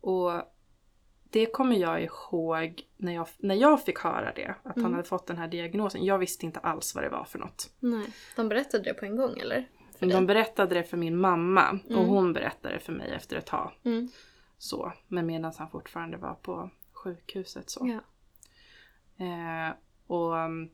[0.00, 0.32] Och
[1.30, 4.92] det kommer jag ihåg när jag, när jag fick höra det, att han Mm.
[4.92, 6.04] hade fått den här diagnosen.
[6.04, 7.70] Jag visste inte alls vad det var för något.
[7.80, 8.06] Nej.
[8.36, 9.68] De berättade det på en gång eller?
[9.98, 10.26] För De dig?
[10.26, 12.06] berättade det för min mamma och Mm.
[12.08, 13.72] hon berättade det för mig efter ett tag.
[13.84, 14.08] Mm.
[14.58, 17.86] Så, men medan han fortfarande var på sjukhuset så.
[17.88, 18.00] Ja.
[19.22, 19.74] Eh,
[20.06, 20.70] och um,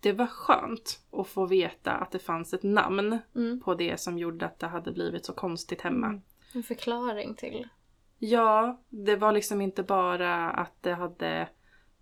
[0.00, 3.60] det var skönt att få veta att det fanns ett namn Mm.
[3.60, 6.06] på det som gjorde att det hade blivit så konstigt hemma.
[6.06, 6.22] Mm.
[6.54, 7.68] En förklaring till.
[8.18, 11.48] Ja, det var liksom inte bara att det hade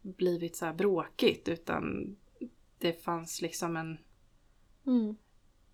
[0.03, 2.17] blivit så bråkigt utan
[2.79, 3.99] det fanns liksom en,
[4.87, 5.17] Mm.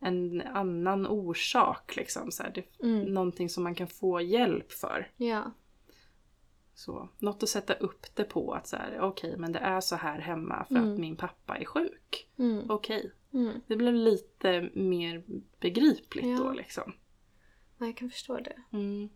[0.01, 1.97] en annan orsak.
[1.97, 2.51] Liksom, så här.
[2.55, 3.05] Det, Mm.
[3.15, 5.11] Någonting som man kan få hjälp för.
[5.17, 5.51] Ja.
[6.75, 9.97] Så, något att sätta upp det på att så här, okej men det är så
[9.97, 10.93] här hemma för Mm.
[10.93, 12.29] att min pappa är sjuk.
[12.39, 12.71] Mm.
[12.71, 13.61] Okej, Mm.
[13.67, 15.23] det blev lite mer
[15.61, 16.37] begripligt Ja.
[16.45, 16.93] då liksom.
[17.79, 18.57] Ja, jag kan förstå det.
[18.73, 19.09] Mm.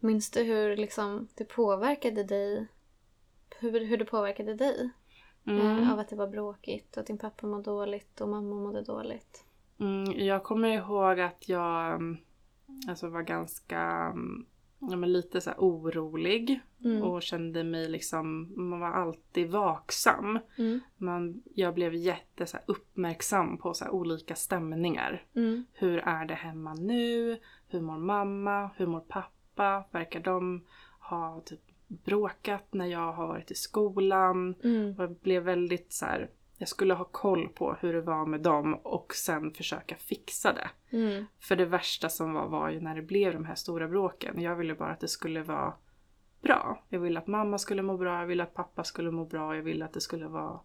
[0.00, 2.66] Minns du hur liksom, det påverkade dig?
[3.58, 4.90] Hur, hur det påverkade dig?
[5.46, 5.78] Mm.
[5.78, 8.82] Eh, av att det var bråkigt och att din pappa mådde dåligt och mamma mådde
[8.82, 9.44] dåligt.
[9.78, 12.16] Mm, jag kommer ihåg att jag mm,
[12.88, 13.80] alltså var ganska,
[14.14, 14.46] mm,
[14.80, 17.02] ja men lite så orolig Mm.
[17.02, 20.38] och kände mig liksom, man var alltid vaksam.
[20.58, 20.80] Mm.
[20.96, 25.24] Man, jag blev jätte så uppmärksam på så olika stämningar.
[25.34, 25.64] Mm.
[25.72, 27.38] Hur är det hemma nu?
[27.68, 28.70] Hur mår mamma?
[28.76, 29.84] Hur mår pappa?
[29.90, 30.64] Verkar de
[31.00, 34.54] ha typ bråkat när jag har varit i skolan?
[34.64, 34.94] Mm.
[34.98, 38.40] Och jag blev väldigt så här, jag skulle ha koll på hur det var med
[38.40, 40.96] dem och sen försöka fixa det.
[40.96, 41.24] Mm.
[41.38, 44.40] För det värsta som var var ju när det blev de här stora bråken.
[44.42, 45.74] Jag ville bara att det skulle vara
[46.42, 46.84] bra.
[46.88, 49.62] Jag ville att mamma skulle må bra, jag ville att pappa skulle må bra, jag
[49.62, 50.60] ville att det skulle vara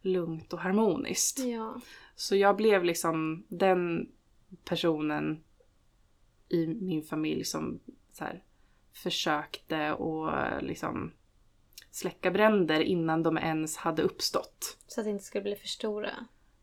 [0.00, 1.38] lugnt och harmoniskt.
[1.38, 1.80] Ja.
[2.14, 4.12] Så jag blev liksom den
[4.64, 5.44] personen
[6.48, 7.80] i min familj som
[8.12, 8.42] så här,
[8.92, 11.12] försökte att liksom
[11.92, 14.76] släcka bränder innan de ens hade uppstått.
[14.86, 16.10] Så att det inte skulle bli för stora.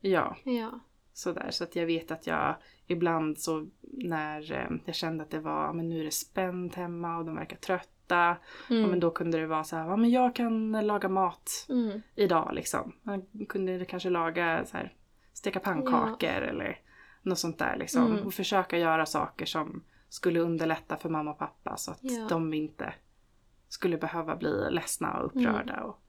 [0.01, 0.79] Ja, Ja.
[1.13, 1.47] sådär.
[1.51, 2.55] Så att jag vet att jag
[2.87, 6.75] ibland så när eh, jag kände att det var, ja, men nu är det spänt
[6.75, 8.37] hemma och de verkar trötta.
[8.69, 8.81] Mm.
[8.81, 12.01] Ja, men då kunde det vara så här, ja men jag kan laga mat Mm.
[12.15, 12.91] idag liksom.
[13.03, 14.93] Man kunde kanske laga så här,
[15.33, 16.79] steka pannkakor eller
[17.21, 18.05] något sånt där liksom.
[18.11, 18.25] Mm.
[18.25, 22.25] Och försöka göra saker som skulle underlätta för mamma och pappa så att Ja.
[22.29, 22.93] de inte
[23.69, 25.85] skulle behöva bli ledsna och upprörda Mm.
[25.85, 25.99] och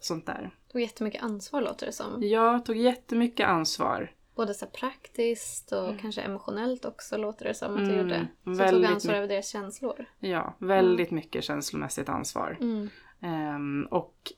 [0.00, 0.50] sånt där.
[0.72, 2.22] Tog jättemycket ansvar låter det som.
[2.22, 4.12] Jag tog jättemycket ansvar.
[4.34, 8.28] Både så praktiskt och kanske emotionellt också låter det som att du Mm, gjorde.
[8.44, 10.04] Så tog ansvar över deras känslor.
[10.18, 12.56] Ja, väldigt mycket känslomässigt ansvar.
[12.60, 12.88] Mm.
[13.20, 14.32] Ehm, och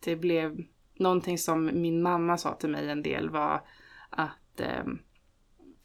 [0.00, 3.60] det blev någonting som min mamma sa till mig en del var
[4.10, 4.98] att ehm,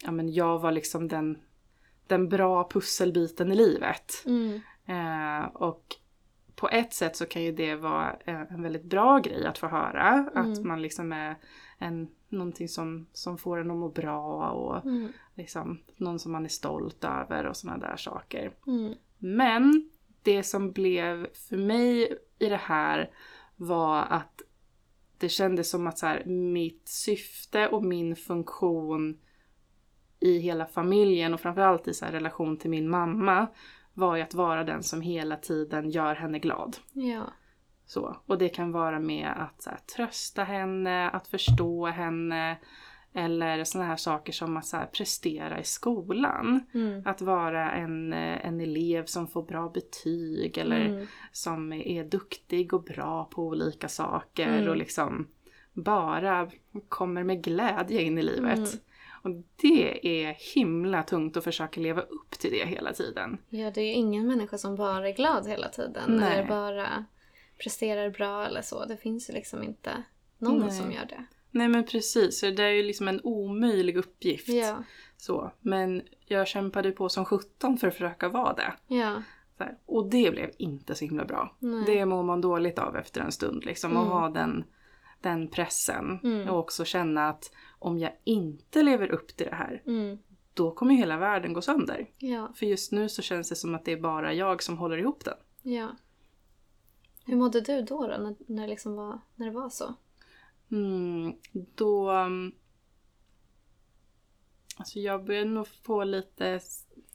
[0.04, 1.38] ja, men jag var liksom den,
[2.06, 4.12] den bra pusselbiten i livet.
[4.26, 4.60] Mm.
[4.86, 5.84] Eh, och
[6.54, 10.08] på ett sätt så kan ju det vara en, väldigt bra grej att få höra.
[10.34, 10.68] Att Mm.
[10.68, 11.36] man liksom är
[11.78, 15.12] en, någonting som, som får en att må bra och Mm.
[15.34, 18.52] liksom någon som man är stolt över och sådana där saker.
[18.66, 18.94] Mm.
[19.18, 19.90] Men
[20.22, 23.10] det som blev för mig i det här
[23.56, 24.42] var att
[25.18, 29.18] det kändes som att så här, mitt syfte och min funktion
[30.20, 33.46] i hela familjen och framförallt i så relation till min mamma
[33.94, 36.76] var ju att vara den som hela tiden gör henne glad.
[36.92, 37.22] Ja.
[37.86, 38.16] Så.
[38.26, 42.56] Och det kan vara med att här, trösta henne, att förstå henne
[43.14, 46.60] eller såna här saker som att här, prestera i skolan.
[46.74, 47.02] Mm.
[47.06, 51.06] Att vara en, en elev som får bra betyg eller Mm.
[51.32, 54.68] som är duktig och bra på olika saker Mm.
[54.70, 55.26] och liksom
[55.72, 56.50] bara
[56.88, 58.58] kommer med glädje in i livet.
[59.22, 63.38] Och det är himla tungt att försöka leva upp till det hela tiden.
[63.48, 66.02] Ja, det är ju ingen människa som bara är glad hela tiden.
[66.16, 66.32] Nej.
[66.38, 67.04] Eller bara
[67.62, 68.84] presterar bra eller så.
[68.84, 69.90] Det finns ju liksom inte
[70.38, 70.70] någon Nej.
[70.70, 71.24] som gör det.
[71.50, 74.48] Nej men precis, det är ju liksom en omöjlig uppgift.
[74.48, 74.82] Ja,
[75.16, 75.52] Så.
[75.60, 78.72] Men jag kämpade på som 17 för att försöka vara det.
[78.86, 79.22] ja.
[79.86, 81.56] Och det blev inte så himla bra.
[81.58, 81.82] Nej.
[81.86, 83.64] Det mår man dåligt av efter en stund.
[83.64, 84.02] Liksom, Mm.
[84.02, 84.64] Att ha den,
[85.22, 86.20] den pressen.
[86.24, 86.48] Mm.
[86.48, 90.18] Och också känna att om jag inte lever upp till det här, Mm.
[90.54, 92.10] då kommer hela världen gå sönder.
[92.18, 94.96] Ja, För just nu så känns det som att det är bara jag som håller
[94.98, 95.36] ihop den.
[95.62, 95.88] ja.
[97.24, 99.94] Hur mådde du då, då när, när, det liksom var, när det var så?
[100.70, 102.10] Mm, då...
[102.12, 102.52] um,
[104.76, 106.60] Alltså jag började nog få lite...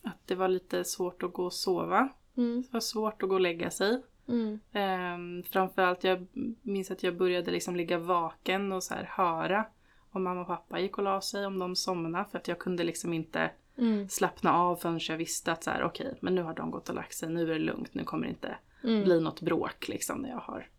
[0.04, 2.10] Att det var lite svårt att gå och sova.
[2.38, 2.62] Mm.
[2.62, 4.02] Det var svårt att gå och lägga sig.
[4.28, 4.60] Mm.
[4.74, 6.28] Um, framförallt jag
[6.62, 9.66] minns att jag började liksom ligga vaken och så här höra
[10.12, 12.26] om mamma och pappa gick och la sig, om de somnade.
[12.32, 14.10] För att jag kunde liksom inte Mm.
[14.10, 16.96] slappna av förrän jag visste att så här, okej, men nu har de gått och
[16.96, 19.04] lagt sig, nu är det lugnt, nu kommer det inte Mm.
[19.04, 20.70] bli något bråk liksom när jag har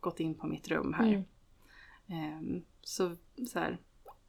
[0.00, 1.04] gått in på mitt rum här.
[2.08, 3.16] Ehm, så,
[3.48, 3.78] så här,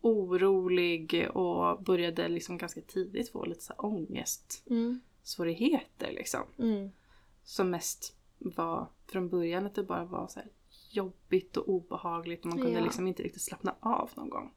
[0.01, 6.15] orolig och började liksom ganska tidigt få lite så här ångestsvårigheter Mm.
[6.15, 6.41] liksom.
[6.59, 6.91] Mm.
[7.43, 8.15] Som mest
[8.49, 10.39] var från början att det bara var så
[10.91, 12.83] jobbigt och obehagligt och man kunde Ja.
[12.83, 14.53] liksom inte riktigt slappna av någon gång.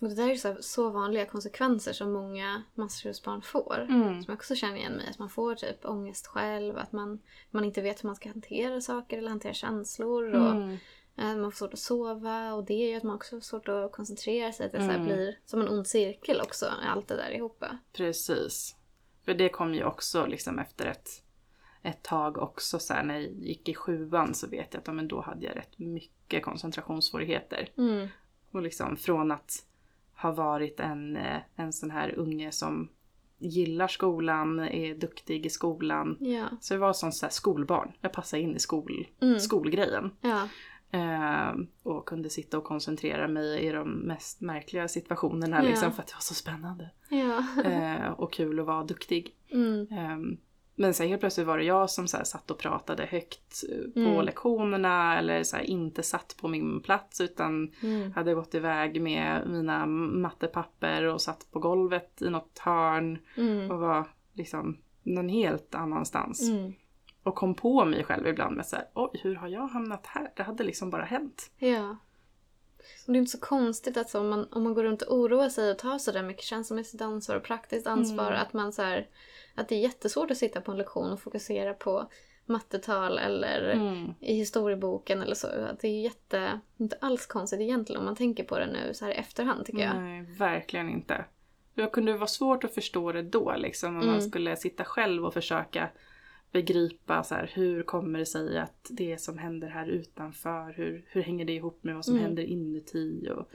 [0.00, 3.86] Och det där är så, så vanliga konsekvenser som många maskrosbarn får.
[3.88, 4.22] Mm.
[4.22, 5.08] Som jag också känner igen mig.
[5.10, 6.78] Att man får typ ångest själv.
[6.78, 10.34] Att man, man inte vet hur man ska hantera saker eller hantera känslor.
[10.34, 10.76] Och Mm.
[11.16, 12.52] eh, man får svårt att sova.
[12.54, 14.66] Och det gör att man också får svårt att koncentrera sig.
[14.66, 15.04] Att det så Mm.
[15.04, 16.66] blir som en ond cirkel också.
[16.86, 17.64] Allt det där ihop.
[17.92, 18.76] Precis.
[19.24, 21.08] För det kom ju också liksom efter ett,
[21.82, 25.08] ett tag också så här, när jag gick i sjuan så vet jag att men
[25.08, 27.68] då hade jag rätt mycket koncentrationssvårigheter.
[27.78, 28.08] Mm.
[28.50, 29.64] Och liksom från att
[30.14, 32.88] ha varit en, eh, en sån här unge som
[33.38, 36.16] gillar skolan, är duktig i skolan.
[36.20, 36.44] Ja.
[36.60, 37.92] Så jag var som så här skolbarn.
[38.00, 39.40] Jag passade in i skol, Mm.
[39.40, 40.10] skolgrejen.
[40.20, 40.48] Ja.
[40.90, 45.62] Eh, och kunde sitta och koncentrera mig i de mest märkliga situationerna Ja.
[45.68, 46.90] liksom, för att det var så spännande.
[47.64, 49.36] Eh, och kul att vara duktig.
[49.50, 49.86] Mm.
[49.90, 50.38] Ehm,
[50.78, 53.92] men sen helt plötsligt var det jag som så här satt och pratade högt eh,
[54.04, 54.24] på Mm.
[54.24, 58.12] lektionerna eller så inte satt på min plats utan Mm.
[58.12, 63.70] hade gått iväg med mina mattepapper och satt på golvet i något hörn Mm.
[63.70, 66.48] och var liksom någon helt annanstans.
[66.50, 66.72] Mm.
[67.22, 70.30] Och kom på mig själv ibland med så här, oj hur har jag hamnat här?
[70.36, 71.50] Det hade liksom bara hänt.
[71.58, 71.96] Ja.
[73.06, 75.16] Och det är inte så konstigt att så, om, man, om man går runt och
[75.16, 78.42] oroar sig och tar så där mycket känslomässigt ansvar och praktiskt ansvar Mm.
[78.42, 79.06] att man så här,
[79.54, 82.10] att det är jättesvårt att sitta på en lektion och fokusera på
[82.46, 84.14] mattetal eller Mm.
[84.20, 85.46] i historieboken eller så.
[85.46, 89.04] Att det är jätte, inte alls konstigt egentligen om man tänker på det nu så
[89.04, 89.96] här i efterhand tycker jag.
[89.96, 91.24] Nej, verkligen inte.
[91.74, 94.20] Det kunde vara svårt att förstå det då liksom om man Mm.
[94.28, 95.88] skulle sitta själv och försöka
[96.52, 101.22] begripa så här, hur kommer det sig att det som händer här utanför, hur, hur
[101.22, 102.24] hänger det ihop med vad som Mm.
[102.24, 103.50] händer inuti och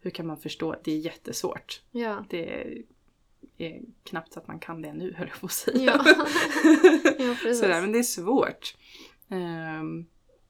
[0.00, 0.76] hur kan man förstå?
[0.84, 1.82] Det är jättesvårt.
[1.90, 2.24] Ja.
[2.30, 2.76] Det
[3.58, 5.82] är knappt så att man kan det nu höll jag på att säga.
[5.82, 6.04] Ja.
[7.18, 7.60] ja, precis.
[7.60, 8.76] Sådär, men det är svårt.
[9.28, 10.06] Um,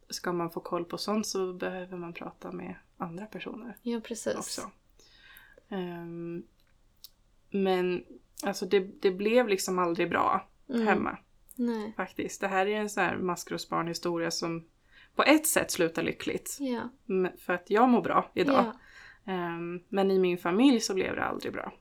[0.09, 4.35] ska man få koll på sånt så behöver man prata med andra personer Ja, precis.
[4.35, 4.71] också.
[5.69, 6.43] Ehm,
[7.51, 8.05] men
[8.43, 10.87] alltså det, det blev liksom aldrig bra Mm.
[10.87, 11.19] hemma
[11.57, 11.93] Nej.
[11.97, 12.41] faktiskt.
[12.41, 14.67] Det här är en sån här maskrosbarnhistoria som
[15.15, 16.57] på ett sätt slutar lyckligt.
[16.61, 16.89] Ja.
[17.39, 18.65] För att jag mår bra idag.
[19.25, 19.33] Ja.
[19.33, 21.73] Ehm, men i min familj så blev det aldrig bra.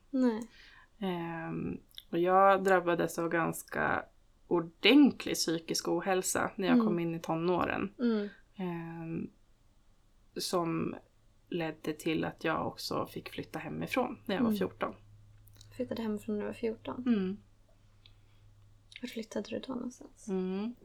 [0.99, 1.77] Ehm,
[2.11, 4.05] och jag drabbades av ganska
[4.47, 6.85] ordentlig psykisk ohälsa när jag Mm.
[6.87, 7.93] kom in i tonåren.
[7.99, 8.29] Mm.
[8.55, 9.29] Ehm,
[10.35, 10.95] som
[11.49, 14.57] ledde till att jag också fick flytta hemifrån när jag var Mm.
[14.57, 14.93] 14.
[15.75, 17.03] Flyttade hemifrån när du var 14.
[18.99, 19.01] Mm.
[19.01, 20.27] Vart flyttade du då någonstans?
[20.27, 20.75] Mm.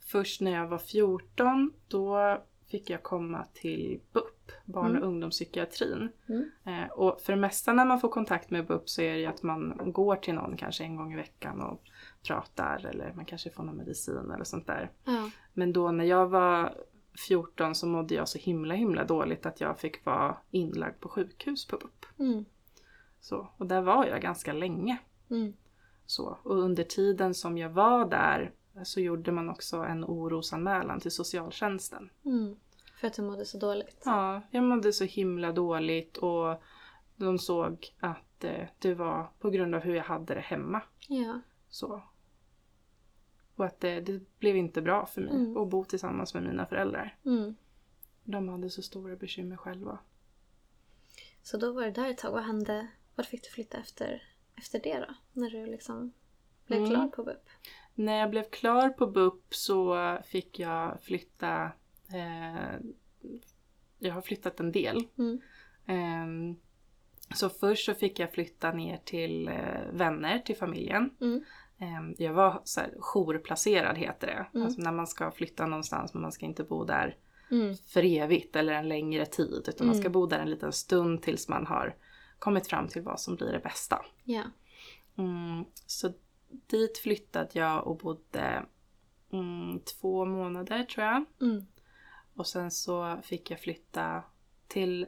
[0.00, 2.38] Först när jag var 14 då
[2.70, 5.02] fick jag komma till BUP, barn och Mm.
[5.08, 6.08] ungdomspsykiatrin.
[6.28, 6.50] Mm.
[6.64, 9.26] Eh, och för det mesta när man får kontakt med BUP så är det ju
[9.26, 11.82] att man går till någon kanske en gång i veckan och
[12.22, 14.90] pratar eller man kanske får någon medicin eller sånt där.
[15.04, 15.30] Ja.
[15.52, 16.74] Men då när jag var
[17.28, 21.66] 14 så mådde jag så himla himla dåligt att jag fick vara inlagd på sjukhus
[21.66, 22.06] på BUP.
[22.18, 22.44] Mm.
[23.20, 24.98] Så, och där var jag ganska länge.
[26.08, 28.52] Så, och under tiden som jag var där
[28.84, 32.10] så gjorde man också en orosanmälan till socialtjänsten.
[32.24, 32.56] Mm.
[33.00, 34.02] För att du mådde så dåligt?
[34.04, 36.62] Ja, jag mådde så himla dåligt och
[37.16, 40.82] de såg att eh, det var på grund av hur jag hade det hemma.
[41.08, 41.40] Ja.
[41.68, 42.02] Så.
[43.56, 45.56] Och att det, det blev inte bra för mig Mm.
[45.56, 47.16] att bo tillsammans med mina föräldrar.
[47.24, 47.56] Mm.
[48.24, 49.98] De hade så stora bekymmer själva.
[51.42, 52.32] Så då var det där ett tag.
[52.32, 52.88] Vad hände?
[53.14, 54.22] Vart fick du flytta efter,
[54.58, 55.14] efter det då?
[55.32, 56.12] När du liksom
[56.66, 56.90] blev Mm.
[56.90, 57.48] klar på BUP?
[57.94, 61.70] När jag blev klar på BUP så fick jag flytta.
[62.12, 62.74] Eh,
[63.98, 65.06] jag har flyttat en del.
[65.18, 65.40] Mm.
[65.86, 66.56] Ehm,
[67.34, 71.10] så först så fick jag flytta ner till eh, vänner, till familjen.
[71.20, 71.44] Mm.
[71.78, 74.46] Ehm, jag var så här, jourplacerad heter det.
[74.54, 74.66] Mm.
[74.66, 77.16] Alltså när man ska flytta någonstans men man ska inte bo där
[77.50, 77.74] Mm.
[77.76, 79.64] för evigt eller en längre tid.
[79.68, 80.12] Utan man ska Mm.
[80.12, 81.96] bo där en liten stund tills man har
[82.38, 84.04] kommit fram till vad som blir det bästa.
[84.24, 84.42] Ja.
[85.18, 86.12] Mm, så
[86.48, 88.66] dit flyttade jag och bodde
[89.32, 91.24] mm, två månader tror jag.
[91.40, 91.66] Mm.
[92.34, 94.22] Och sen så fick jag flytta
[94.68, 95.06] till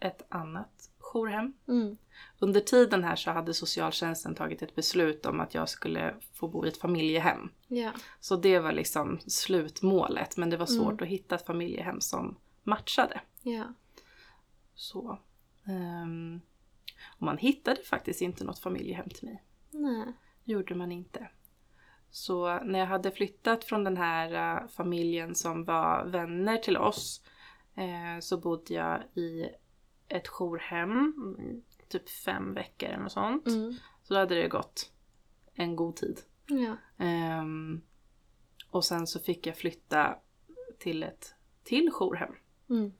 [0.00, 1.52] ett annat jourhem.
[1.68, 1.96] Mm.
[2.38, 6.64] Under tiden här så hade socialtjänsten tagit ett beslut om att jag skulle få bo
[6.66, 7.50] i ett familjehem.
[7.68, 7.92] Ja.
[8.20, 10.36] Så det var liksom slutmålet.
[10.36, 11.02] Men det var svårt Mm.
[11.02, 13.20] att hitta ett familjehem som matchade.
[13.42, 13.64] Ja.
[14.74, 15.18] Så.
[15.66, 16.40] ehm,
[17.16, 19.44] och man hittade faktiskt inte något familjehem till mig.
[19.70, 20.12] Nej.
[20.44, 21.28] gjorde man inte.
[22.10, 27.24] Så när jag hade flyttat från den här eh, familjen som var vänner till oss
[27.74, 29.48] eh, så bodde jag i
[30.08, 33.46] ett jourhem i typ fem veckor eller något sånt.
[33.46, 33.74] Mm.
[34.02, 34.92] Så då hade det gått
[35.54, 36.20] en god tid.
[36.46, 36.76] Ja.
[37.04, 37.82] Ehm,
[38.70, 40.18] och sen så fick jag flytta
[40.78, 42.34] till ett till jourhem.
[42.70, 42.92] Mm.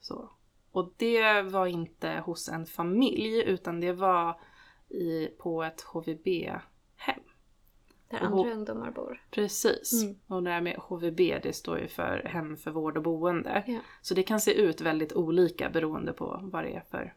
[0.00, 0.30] Så.
[0.78, 4.40] Och det var inte hos en familj utan det var
[4.88, 7.20] i, på ett HVB-hem.
[8.10, 9.22] Där Och- andra ungdomar bor.
[9.30, 10.02] Precis.
[10.02, 10.16] Mm.
[10.26, 13.64] Och det här med HVB det står ju för hem för vård och boende.
[13.66, 13.78] Ja.
[14.02, 17.14] Så det kan se ut väldigt olika beroende på vad det är för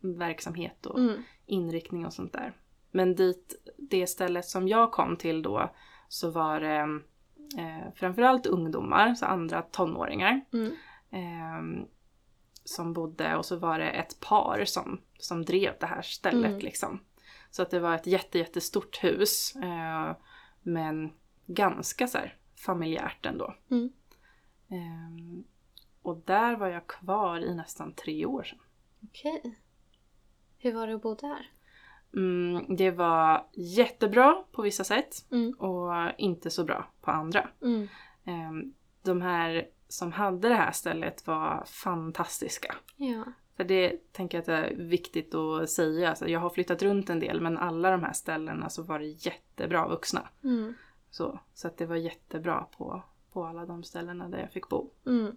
[0.00, 1.22] verksamhet och Mm.
[1.46, 2.52] inriktning och sånt där.
[2.90, 5.70] Men dit, det stället som jag kom till då
[6.08, 7.00] så var det
[7.58, 10.40] eh, framförallt ungdomar, så andra tonåringar.
[10.52, 10.72] Mm.
[11.10, 11.86] eh,
[12.64, 16.58] som bodde och så var det ett par som, som drev det här stället Mm.
[16.60, 17.00] liksom.
[17.50, 19.56] Så att det var ett jätte, jättestort hus.
[19.56, 20.16] Eh,
[20.62, 21.12] men
[21.46, 23.54] ganska så här familjärt ändå.
[23.70, 23.92] Mm.
[24.68, 25.44] Eh,
[26.02, 28.58] och där var jag kvar i nästan tre år sedan.
[29.04, 29.58] Okej.
[30.58, 31.50] Hur var det att bo där?
[32.14, 35.52] Mm, det var jättebra på vissa sätt Mm.
[35.52, 37.48] och inte så bra på andra.
[37.62, 37.88] Mm.
[38.24, 38.72] Eh,
[39.02, 42.74] de här som hade det här stället var fantastiska.
[42.96, 43.24] Ja.
[43.56, 46.08] För det tänker jag att det är viktigt att säga.
[46.08, 49.06] Alltså, jag har flyttat runt en del men alla de här ställena så var det
[49.06, 50.28] jättebra vuxna.
[50.44, 50.74] Mm.
[51.10, 53.02] Så, så att det var jättebra på,
[53.32, 54.90] på alla de ställena där jag fick bo.
[55.06, 55.36] Mm.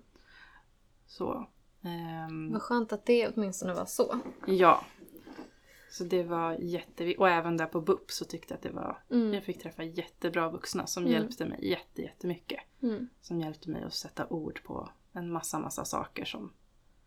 [1.07, 1.47] Så,
[1.81, 4.19] ehm, Vad skönt att det åtminstone var så.
[4.45, 4.81] ja.
[5.97, 7.19] Så det var jätteviktigt.
[7.19, 9.03] Och även där på BUP så tyckte jag att det var...
[9.11, 9.33] Mm.
[9.33, 11.13] Jag fick träffa jättebra vuxna som Mm.
[11.13, 12.59] hjälpte mig jätte, jättemycket.
[12.81, 13.09] Mm.
[13.21, 16.53] Som hjälpte mig att sätta ord på en massa, massa saker som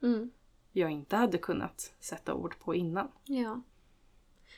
[0.03, 0.31] Mm.
[0.73, 3.09] jag inte hade kunnat sätta ord på innan.
[3.25, 3.63] Ja.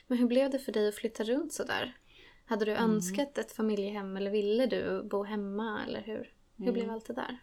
[0.07, 1.97] Men hur blev det för dig att flytta runt sådär?
[2.45, 2.91] Hade du Mm.
[2.91, 6.33] önskat ett familjehem eller ville du bo hemma eller hur?
[6.57, 6.73] Hur Mm.
[6.73, 7.37] blev allt det där?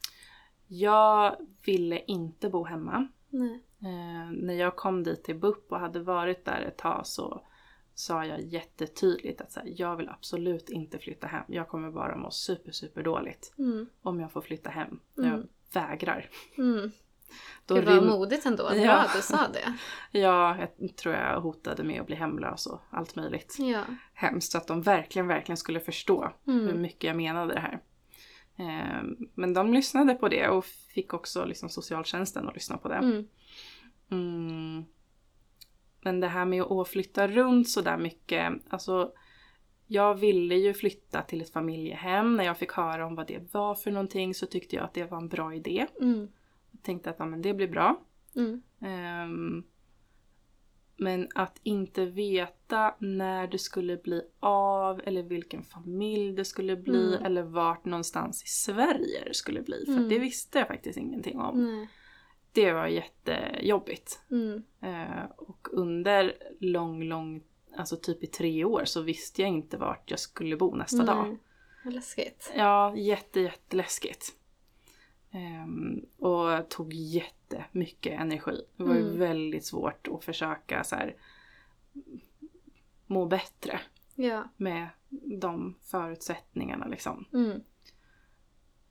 [0.67, 3.09] Jag ville inte bo hemma.
[3.29, 3.61] Nej.
[3.83, 7.43] Eh, när jag kom dit till BUP och hade varit där ett tag så
[7.95, 11.45] sa jag jättetydligt att så här, jag vill absolut inte flytta hem.
[11.49, 13.87] Jag kommer bara må super, super dåligt Mm.
[14.03, 15.01] om jag får flytta hem.
[15.19, 15.31] Mm.
[15.31, 15.43] Jag
[15.83, 16.27] vägrar.
[16.59, 16.91] Mm.
[17.67, 18.65] Då Gud vad rim- modigt ändå.
[18.69, 18.97] Bra Ja.
[19.05, 19.75] att du sa det.
[20.19, 23.57] Ja, jag tror jag hotade med att bli hemlös och allt möjligt.
[23.59, 23.83] Ja.
[24.15, 26.83] Hemskt så att de verkligen, verkligen skulle förstå hur Mm.
[26.83, 27.81] mycket jag menade det här.
[28.59, 29.03] Eh,
[29.35, 32.95] men de lyssnade på det och fick också liksom socialtjänsten att lyssna på det.
[32.95, 33.29] Mm.
[34.11, 34.85] Mm.
[36.01, 39.13] Men det här med att flytta runt så där mycket, alltså
[39.87, 42.37] jag ville ju flytta till ett familjehem.
[42.37, 45.05] När jag fick höra om vad det var för någonting så tyckte jag att det
[45.05, 45.87] var en bra idé.
[46.01, 46.29] Mm.
[46.71, 48.01] Jag tänkte att ja, men det blir bra.
[48.37, 48.63] Mm.
[48.81, 49.65] Ehm,
[50.99, 57.15] men att inte veta när det skulle bli av eller vilken familj det skulle bli
[57.15, 57.25] Mm.
[57.27, 59.85] eller vart någonstans i Sverige det skulle bli.
[59.87, 60.09] För Mm.
[60.09, 61.65] det visste jag faktiskt ingenting om.
[61.77, 61.89] Nej.
[62.53, 64.21] Det var jättejobbigt.
[64.31, 64.63] Mm.
[64.83, 67.43] Eh, och under lång, lång,
[67.77, 71.29] alltså typ i tre år så visste jag inte vart jag skulle bo nästa dag.
[71.29, 71.39] Nej.
[71.85, 72.53] Vad läskigt.
[72.57, 74.35] Ja, jätte, jätteläskigt.
[75.31, 78.63] Ehm, och tog jättemycket energi.
[78.77, 79.19] Det var Mm.
[79.19, 81.17] väldigt svårt att försöka så här,
[83.07, 83.81] må bättre
[84.15, 84.49] Ja.
[84.57, 84.89] med
[85.41, 87.25] de förutsättningarna liksom.
[87.33, 87.61] Mm.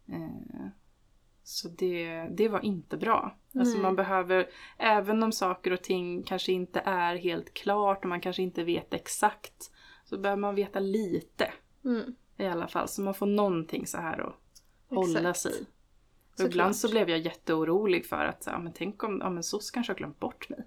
[0.08, 0.68] Eh,
[1.44, 3.36] så det, det var inte bra.
[3.56, 3.82] Alltså Nej.
[3.82, 8.42] man behöver, även om saker och ting kanske inte är helt klart och man kanske
[8.44, 9.72] inte vet exakt,
[10.06, 11.52] så behöver man veta lite
[11.86, 12.16] Mm.
[12.38, 12.88] i alla fall.
[12.88, 14.36] Så man får någonting så här att
[14.90, 15.40] hålla Exakt.
[15.40, 15.66] sig i.
[16.40, 19.44] Och ibland så blev jag jätteorolig för att så här, men tänk om ja, men
[19.44, 20.60] SOS kanske har glömt bort mig.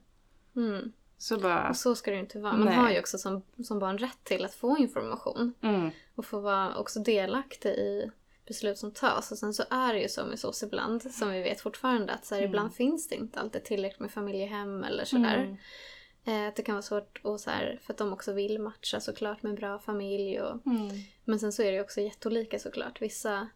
[0.57, 0.93] Mm.
[1.18, 2.53] Så bara, Och så ska det ju inte vara.
[2.53, 2.75] Man Nej.
[2.77, 5.55] har ju också som, som barn rätt till att få information.
[5.61, 8.11] mm, Och få vara också delaktig i
[8.47, 9.33] beslut som tas.
[9.33, 12.25] Och sen så är det ju så med SOS ibland, som vi vet fortfarande, att
[12.25, 12.51] så här, Mm.
[12.51, 15.37] ibland finns det inte alltid tillräckligt med familjehem eller sådär.
[15.37, 15.57] mm,
[16.25, 19.01] Eh, att det kan vara svårt och så här, för att de också vill matcha
[19.01, 20.41] såklart med en bra familj.
[20.41, 20.89] Och, mm,
[21.25, 23.03] men sen så är det ju också jätteolika såklart.
[23.03, 23.49] Vissa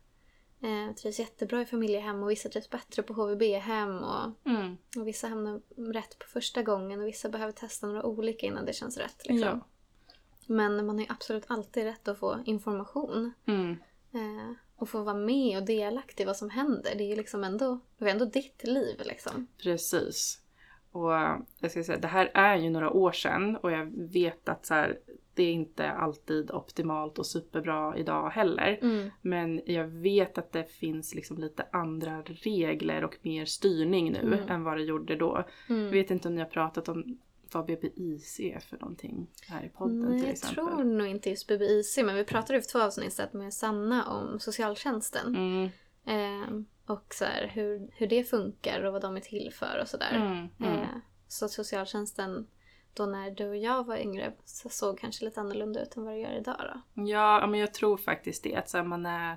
[0.65, 3.99] eh, trivs jättebra i familjehem och vissa trivs bättre på HVB-hem.
[3.99, 5.61] Och, mm, och vissa hamnar
[5.93, 9.27] rätt på första gången och vissa behöver testa några olika innan det känns rätt.
[9.27, 9.49] Liksom.
[9.49, 9.61] ja.
[10.47, 13.33] Men man har ju absolut alltid rätt att få information.
[13.47, 13.77] Mm,
[14.15, 16.95] Eh, och få vara med och delaktig i vad som händer.
[16.95, 19.47] Det är ju liksom ändå, det är ändå ditt liv liksom.
[19.63, 20.41] precis.
[20.93, 24.49] Och eh, jag ska säga, det här är ju några år sedan och jag vet
[24.49, 24.99] att så här,
[25.35, 28.79] det är inte alltid optimalt och superbra idag heller.
[28.83, 29.11] Mm.
[29.21, 34.49] Men jag vet att det finns liksom lite andra regler och mer styrning nu Mm.
[34.49, 35.45] än vad det gjorde då.
[35.69, 35.91] Jag Mm.
[35.91, 37.19] vet inte om ni har pratat om
[37.53, 40.55] vad BBIC är för någonting här i podden Nej, till jag exempel.
[40.67, 44.41] tror nog inte just BBIC, men vi pratade ju för två avsnitt med Sanna om
[44.41, 45.27] socialtjänsten.
[45.37, 45.69] Mm,
[46.07, 46.49] Eh,
[46.87, 50.49] och så här, hur, hur det funkar och vad de är till för och sådär.
[50.61, 50.85] Eh,
[51.29, 52.47] så att socialtjänsten,
[52.95, 56.15] då när du och jag var yngre, så såg kanske lite annorlunda ut än vad
[56.15, 57.03] det gör idag då.
[57.03, 58.57] Ja, ja, men jag tror faktiskt det.
[58.57, 59.37] Att så här, man är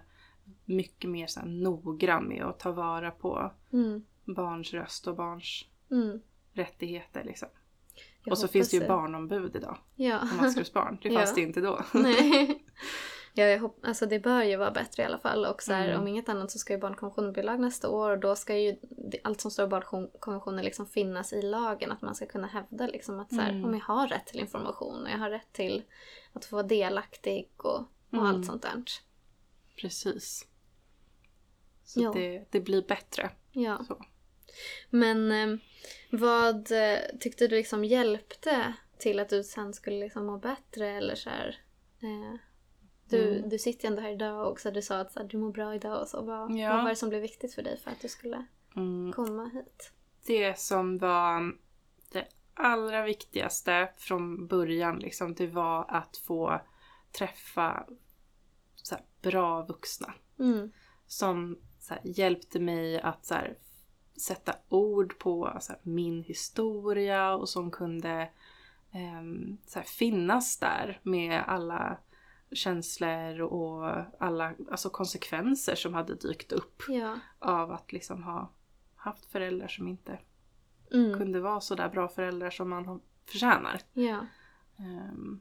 [0.65, 4.05] mycket mer så här, noggrann med att ta vara på Mm.
[4.25, 6.21] barns röst och barns Mm.
[6.53, 7.23] rättigheter.
[7.23, 7.47] Liksom.
[8.23, 9.77] Jag och så finns det ju barnombud idag.
[9.95, 10.19] Ja.
[10.21, 10.97] Om maskrosbarn.
[11.01, 11.19] Det Ja.
[11.19, 11.81] fanns det inte då.
[11.93, 12.63] Nej.
[13.37, 15.45] Ja, jag hopp- alltså det bör ju vara bättre i alla fall.
[15.45, 16.01] Och så här, Mm.
[16.01, 18.75] om inget annat så ska ju barnkonventionen bli lag nästa år och då ska ju
[19.23, 21.91] allt som står i barnkonventionen liksom finnas i lagen.
[21.91, 23.65] Att man ska kunna hävda liksom att så här, Mm.
[23.65, 25.83] om jag har rätt till information och jag har rätt till
[26.33, 28.25] att få vara delaktig och, och Mm.
[28.25, 28.83] allt sånt där.
[29.81, 30.47] Precis.
[31.83, 32.11] Så Ja.
[32.13, 33.29] det, det blir bättre.
[33.51, 33.85] Ja.
[33.87, 34.05] Så.
[34.89, 35.59] Men eh,
[36.11, 41.15] vad eh, tyckte du liksom hjälpte till att du sen skulle liksom må bättre eller
[41.15, 41.59] så här?
[42.01, 42.39] Eh,
[43.09, 43.49] du, Mm.
[43.49, 46.01] du sitter ändå här idag och du sa att så här, du mår bra idag
[46.01, 46.21] och så.
[46.21, 46.69] Vad, Ja.
[46.73, 48.45] vad var det som blev viktigt för dig för att du skulle
[48.75, 49.13] Mm.
[49.13, 49.91] komma hit?
[50.25, 51.57] Det som var
[52.11, 56.61] det allra viktigaste från början, liksom, det var att få
[57.17, 57.85] träffa
[58.91, 60.13] här, bra vuxna.
[60.39, 60.71] Mm.
[61.07, 61.57] Som
[61.89, 63.57] här, hjälpte mig att så här,
[64.21, 68.29] sätta ord på så min historia och som kunde
[68.91, 71.97] här, finnas där med alla
[72.51, 77.19] känslor och alla alltså, konsekvenser som hade dykt upp Ja.
[77.39, 78.51] av att liksom ha
[78.95, 80.19] haft föräldrar som inte
[80.93, 81.17] Mm.
[81.19, 83.79] kunde vara så där bra föräldrar som man förtjänar.
[83.93, 84.25] Ja.
[84.79, 85.39] Ehm,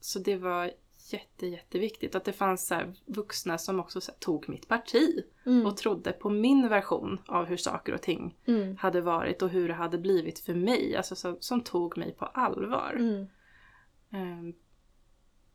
[0.00, 0.70] så det var
[1.12, 5.66] jätte, jätteviktigt att det fanns så vuxna som också så här, tog mitt parti Mm.
[5.66, 8.76] och trodde på min version av hur saker och ting Mm.
[8.76, 10.96] hade varit och hur det hade blivit för mig.
[10.96, 12.96] Alltså som, som tog mig på allvar.
[14.12, 14.54] Mm.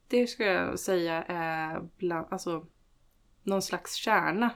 [0.08, 2.66] Det ska jag säga är bland, alltså,
[3.44, 4.50] någon slags kärna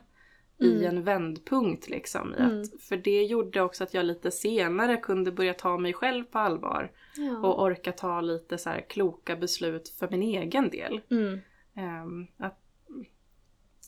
[0.60, 0.98] i Mm.
[0.98, 1.90] en vändpunkt.
[1.90, 2.62] Liksom, i Mm.
[2.62, 6.40] att, för det gjorde också att jag lite senare kunde börja ta mig själv på
[6.40, 6.92] allvar.
[7.18, 7.38] Ja.
[7.38, 11.02] Och orka ta lite så kloka beslut för min egen del.
[11.10, 11.40] Mm.
[11.76, 12.60] Ehm, att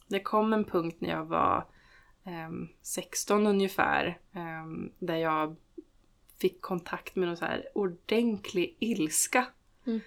[0.07, 1.65] det kom en punkt när jag var
[2.23, 4.19] ehm, 16 ungefär.
[4.33, 5.55] ehm, där jag
[6.41, 9.45] fick kontakt med någon så ordentlig ilska.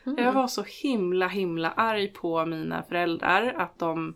[0.05, 0.16] Mhm.
[0.18, 4.14] Jag var så himla himla arg på mina föräldrar att de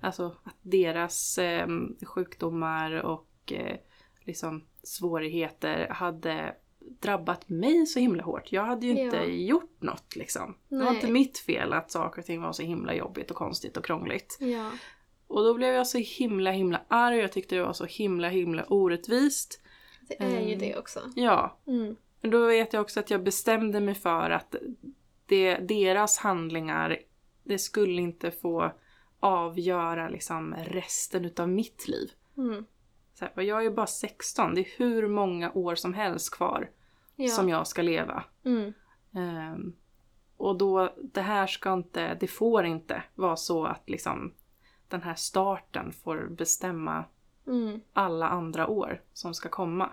[0.00, 3.76] Alltså att deras ehm, sjukdomar och eh,
[4.24, 6.54] liksom svårigheter hade
[7.00, 8.52] drabbat mig så himla hårt.
[8.52, 9.24] Jag hade ju inte Ja.
[9.24, 10.54] gjort något liksom.
[10.68, 10.94] Det var Nej.
[10.94, 14.38] inte mitt fel att saker och ting var så himla jobbigt och konstigt och krångligt.
[14.40, 14.70] Ja.
[15.26, 18.28] Och då blev jag så himla himla arg och jag tyckte det var så himla
[18.28, 19.60] himla orättvist.
[20.08, 20.58] Det är ju Mm.
[20.58, 21.00] det också.
[21.16, 21.96] Ja, Mm.
[22.20, 24.54] Men då vet jag också att jag bestämde mig för att
[25.26, 26.98] det, deras handlingar,
[27.44, 28.72] det skulle inte få
[29.20, 32.10] avgöra liksom resten utav mitt liv.
[32.36, 32.64] Mm.
[33.14, 36.70] Så här, jag är ju bara 16, det är hur många år som helst kvar
[37.16, 37.28] Ja.
[37.28, 38.24] som jag ska leva.
[38.44, 38.72] Mm.
[39.14, 39.72] Ehm,
[40.36, 44.32] och då, det här ska inte, det får inte vara så att liksom
[44.88, 47.04] den här starten får bestämma
[47.46, 47.80] Mm.
[47.92, 49.90] alla andra år som ska komma.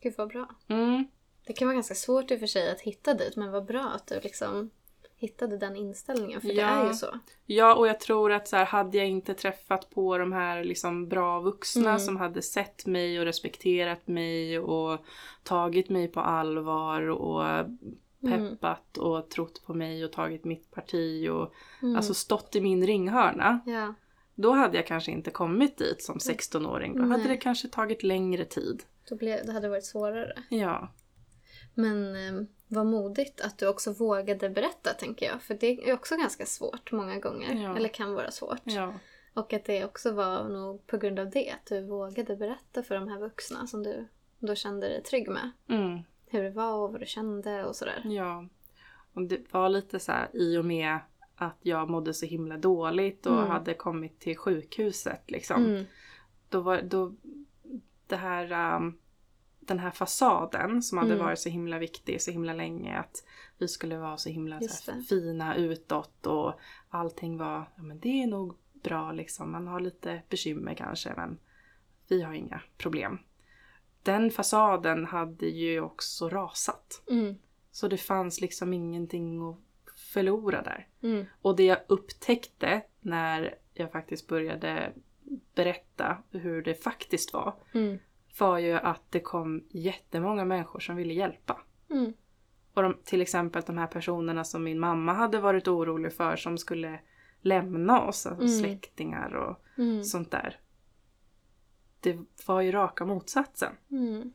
[0.00, 0.48] Gud vad bra.
[0.68, 1.04] Mm.
[1.46, 3.84] Det kan vara ganska svårt i och för sig att hitta dit men vad bra
[3.94, 4.70] att du liksom
[5.18, 6.68] hittade den inställningen för det Ja.
[6.68, 7.18] är ju så.
[7.46, 11.08] Ja, och jag tror att så här, hade jag inte träffat på de här liksom
[11.08, 11.98] bra vuxna Mm.
[12.00, 14.98] som hade sett mig och respekterat mig och
[15.42, 17.44] tagit mig på allvar och
[18.22, 18.50] Mm.
[18.50, 21.96] peppat och trott på mig och tagit mitt parti och Mm.
[21.96, 23.60] alltså stått i min ringhörna.
[23.66, 23.94] Ja.
[24.34, 26.98] Då hade jag kanske inte kommit dit som 16-åring.
[26.98, 28.82] Då hade det kanske tagit längre tid.
[29.08, 30.42] Då blev, det hade varit svårare.
[30.48, 30.88] Ja.
[31.74, 35.42] Men eh, vad modigt att du också vågade berätta tänker jag.
[35.42, 37.54] För det är också ganska svårt många gånger.
[37.54, 37.76] Ja.
[37.76, 38.60] Eller kan vara svårt.
[38.64, 38.94] Ja.
[39.34, 41.50] Och att det också var nog på grund av det.
[41.50, 44.06] Att du vågade berätta för de här vuxna som du
[44.38, 45.50] då kände dig trygg med.
[45.68, 45.98] Mm.
[46.26, 48.02] Hur det var och vad du kände och sådär.
[48.04, 48.48] Ja.
[49.12, 50.98] Och det var lite så här i och med
[51.36, 53.50] att jag mådde så himla dåligt och Mm.
[53.50, 55.64] hade kommit till sjukhuset liksom.
[55.64, 55.84] Mm.
[56.48, 57.14] Då var då
[58.06, 58.98] det här um,
[59.68, 61.24] den här fasaden som hade Mm.
[61.24, 63.24] varit så himla viktig så himla länge att
[63.58, 66.52] vi skulle vara så himla så här, fina utåt och
[66.88, 69.52] allting var, ja men det är nog bra liksom.
[69.52, 71.38] Man har lite bekymmer kanske men
[72.08, 73.18] vi har inga problem.
[74.02, 77.02] Den fasaden hade ju också rasat.
[77.10, 77.34] Mm.
[77.70, 79.58] Så det fanns liksom ingenting att
[79.96, 80.88] förlora där.
[81.02, 81.26] Mm.
[81.42, 84.92] Och det jag upptäckte när jag faktiskt började
[85.54, 87.98] berätta hur det faktiskt var Mm.
[88.38, 91.60] Var ju att det kom jättemånga människor som ville hjälpa.
[91.90, 92.12] Mm.
[92.74, 96.58] Och de, till exempel de här personerna som min mamma hade varit orolig för som
[96.58, 97.00] skulle
[97.40, 98.58] lämna oss, alltså Mm.
[98.58, 100.04] släktingar och Mm.
[100.04, 100.60] sånt där.
[102.00, 103.72] Det var ju raka motsatsen.
[103.90, 104.32] Mm.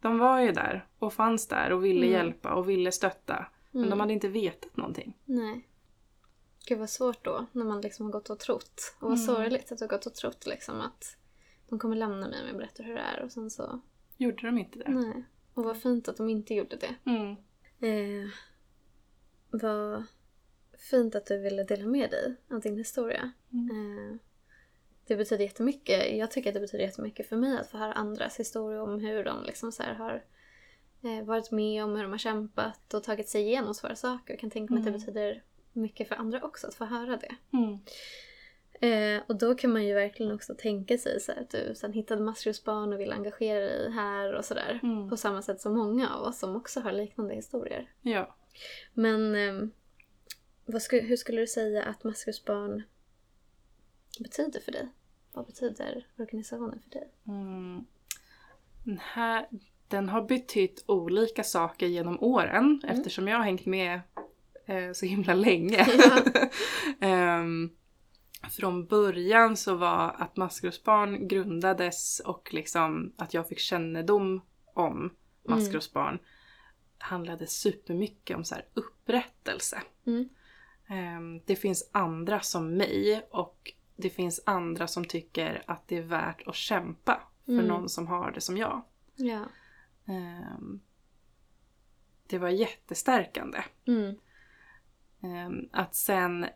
[0.00, 2.12] De var ju där och fanns där och ville Mm.
[2.12, 3.46] hjälpa och ville stötta.
[3.70, 3.90] Men Mm.
[3.90, 5.18] de hade inte vetat någonting.
[5.24, 5.68] Nej.
[6.68, 8.96] Gud vad svårt då när man liksom har gått och trott.
[9.00, 9.26] Och vad Mm.
[9.26, 11.16] sorgligt att du har gått och trott liksom att
[11.68, 13.80] de kommer lämna mig om jag berättar hur det är och sen så...
[14.16, 14.88] Gjorde de inte det?
[14.90, 15.24] Nej.
[15.54, 16.94] Och vad fint att de inte gjorde det.
[17.10, 17.30] Mm.
[17.80, 18.30] Eh,
[19.50, 20.04] vad
[20.90, 23.32] fint att du ville dela med dig av din historia.
[23.52, 23.70] Mm.
[24.10, 24.16] Eh,
[25.06, 26.16] det betyder jättemycket.
[26.16, 29.24] Jag tycker att det betyder jättemycket för mig att få höra andras historier om hur
[29.24, 30.24] de liksom så har
[31.02, 34.32] eh, varit med om hur de har kämpat och tagit sig igenom svåra saker.
[34.34, 35.00] Jag kan tänka mig att det Mm.
[35.00, 35.42] betyder
[35.72, 37.36] mycket för andra också att få höra det.
[37.52, 37.78] Mm.
[38.80, 41.92] Eh, och då kan man ju verkligen också tänka sig så här, att du sen
[41.92, 44.80] hittade maskrosbarn och vill engagera dig här och sådär.
[44.82, 45.10] Mm.
[45.10, 47.90] På samma sätt som många av oss som också har liknande historier.
[48.02, 48.36] Ja.
[48.94, 49.68] Men eh,
[50.66, 52.82] vad sku, hur skulle du säga att maskrosbarn
[54.20, 54.88] betyder för dig?
[55.32, 57.08] Vad betyder organisationen för dig?
[57.28, 57.84] Mm.
[58.84, 59.46] Den, här,
[59.88, 62.96] den har betytt olika saker genom åren Mm.
[62.98, 64.00] eftersom jag har hängt med
[64.66, 65.86] eh, så himla länge.
[65.98, 66.48] Ja.
[67.00, 67.70] Ehm,
[68.50, 74.40] från början så var att Maskrosbarn grundades och liksom att jag fick kännedom
[74.74, 75.14] om
[75.48, 76.18] Maskrosbarn
[76.98, 79.82] handlade supermycket om så här upprättelse.
[80.06, 80.28] Mm.
[80.88, 86.02] Ehm, det finns andra som mig och det finns andra som tycker att det är
[86.02, 87.66] värt att kämpa för Mm.
[87.66, 88.82] någon som har det som jag.
[89.16, 89.44] Ja.
[90.06, 90.80] Ehm,
[92.26, 93.64] det var jättestärkande.
[93.86, 94.16] Mm.
[95.22, 96.46] Ehm, att sen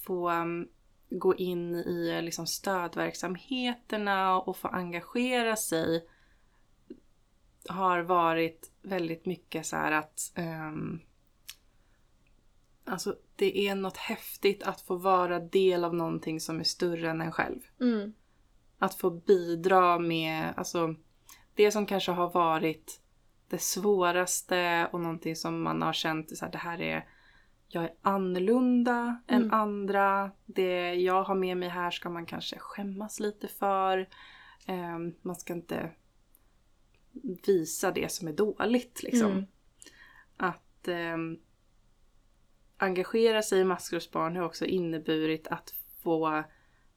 [0.00, 0.68] få um,
[1.10, 6.08] gå in i liksom stödverksamheterna och få engagera sig
[7.68, 11.00] har varit väldigt mycket så här att ehm,
[12.88, 17.20] Alltså det är något häftigt att få vara del av någonting som är större än
[17.20, 17.60] en själv.
[17.80, 18.12] Mm.
[18.78, 20.94] Att få bidra med, alltså
[21.54, 23.00] det som kanske har varit
[23.48, 27.08] det svåraste och någonting som man har känt så här, det här är
[27.68, 29.54] jag är annorlunda än Mm.
[29.54, 30.30] andra.
[30.46, 34.08] Det jag har med mig här ska man kanske skämmas lite för.
[34.66, 35.90] Ehm, man ska inte
[37.46, 39.30] visa det som är dåligt liksom.
[39.30, 39.44] Mm.
[40.36, 41.38] Att ehm,
[42.76, 46.44] engagera sig i maskrosbarn har också inneburit att få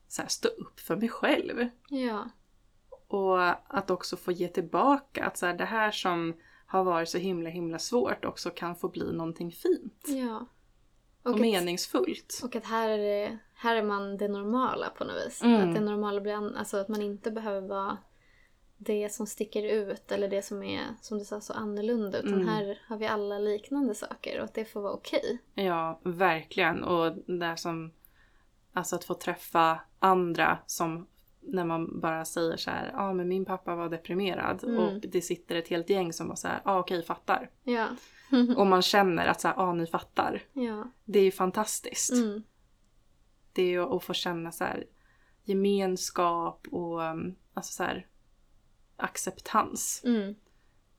[0.08, 1.70] så här, stå upp för mig själv.
[1.90, 2.30] Ja.
[3.08, 5.26] Och att också få ge tillbaka.
[5.26, 6.34] Att så här, det här som
[6.66, 10.06] har varit så himla himla svårt också kan få bli någonting fint.
[10.08, 10.46] Ja.
[11.30, 12.40] Och, att- meningsfullt.
[12.44, 15.42] Och att här är, det, här är man det normala på något vis.
[15.44, 15.70] Mm.
[15.70, 17.98] Att det normala blir an- alltså att man inte behöver vara
[18.78, 22.18] det som sticker ut eller det som är, som du sa, så annorlunda.
[22.20, 22.48] Utan Mm.
[22.48, 25.38] här har vi alla liknande saker och att det får vara okej.
[25.56, 26.84] Ja, verkligen.
[26.84, 27.92] Och det som...
[28.74, 31.08] Alltså att få träffa andra som
[31.42, 34.80] när man bara säger så här, ja ah, men min pappa var deprimerad Mm.
[34.80, 37.50] och det sitter ett helt gäng som bara så här, ja ah, okej fattar.
[37.64, 37.88] Ja.
[38.58, 40.42] Och man känner att så här, ah, ni fattar.
[40.54, 40.88] ja.
[41.06, 42.14] Det är ju fantastiskt.
[42.14, 42.44] Mm.
[43.54, 44.86] Det är ju att få känna så här
[45.44, 48.08] gemenskap och um, alltså så här
[48.98, 50.02] acceptans.
[50.06, 50.36] Mm.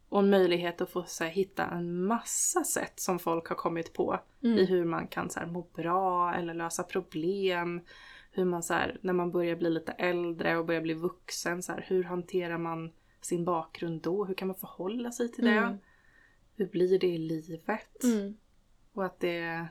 [0.08, 3.92] Och en möjlighet att få så här, hitta en massa sätt som folk har kommit
[3.92, 4.66] på i Mm.
[4.66, 7.80] hur man kan så här, må bra eller lösa problem.
[8.32, 11.72] Hur man så här, när man börjar bli lite äldre och börjar bli vuxen, så
[11.72, 14.24] hur hanterar man sin bakgrund då?
[14.24, 15.50] Hur kan man förhålla sig till det?
[15.50, 15.78] Mm.
[16.60, 18.04] Hur blir det i livet?
[18.04, 18.36] Mm.
[18.92, 19.68] Och att det är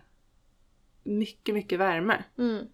[1.03, 2.23] mycket, mycket värme.
[2.37, 2.65] Mm.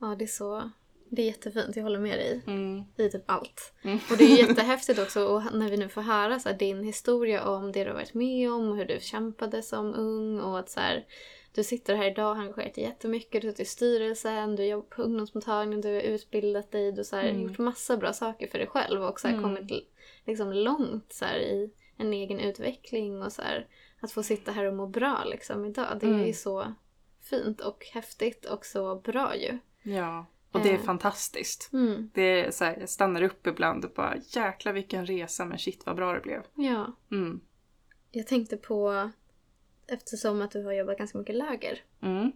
[0.00, 0.70] Ja, det är så...
[1.10, 2.84] Det är jättefint, jag håller med dig Mm.
[2.96, 3.72] i typ allt.
[3.82, 3.98] Mm.
[4.10, 7.48] Och det är jättehäftigt också och när vi nu får höra så här, din historia
[7.48, 10.70] om det du har varit med om och hur du kämpade som ung och att
[10.70, 11.06] så här,
[11.54, 14.86] du sitter här idag och har engagerat dig jättemycket, du sitter i styrelsen, du jobbar
[14.96, 17.42] på ungdomsmottagningen, du har utbildat dig, du har Mm.
[17.42, 19.44] gjort massa bra saker för dig själv och så här, Mm.
[19.56, 19.88] kommit
[20.26, 23.66] liksom långt så här, i en egen utveckling och så här,
[24.00, 25.98] att få sitta här och må bra liksom idag.
[26.00, 26.26] Det är Mm.
[26.26, 26.74] ju så
[27.20, 29.58] fint och häftigt och så bra ju.
[29.82, 30.80] Ja, och det är Eh.
[30.80, 31.72] fantastiskt.
[31.72, 32.10] Mm.
[32.14, 35.86] Det är så här, jag stannar upp ibland och bara jäklar vilken resa men shit
[35.86, 36.42] vad bra det blev.
[36.54, 36.92] Ja.
[37.10, 37.40] Mm.
[38.10, 39.10] Jag tänkte på,
[39.86, 42.32] eftersom att du har jobbat ganska mycket läger, Mm.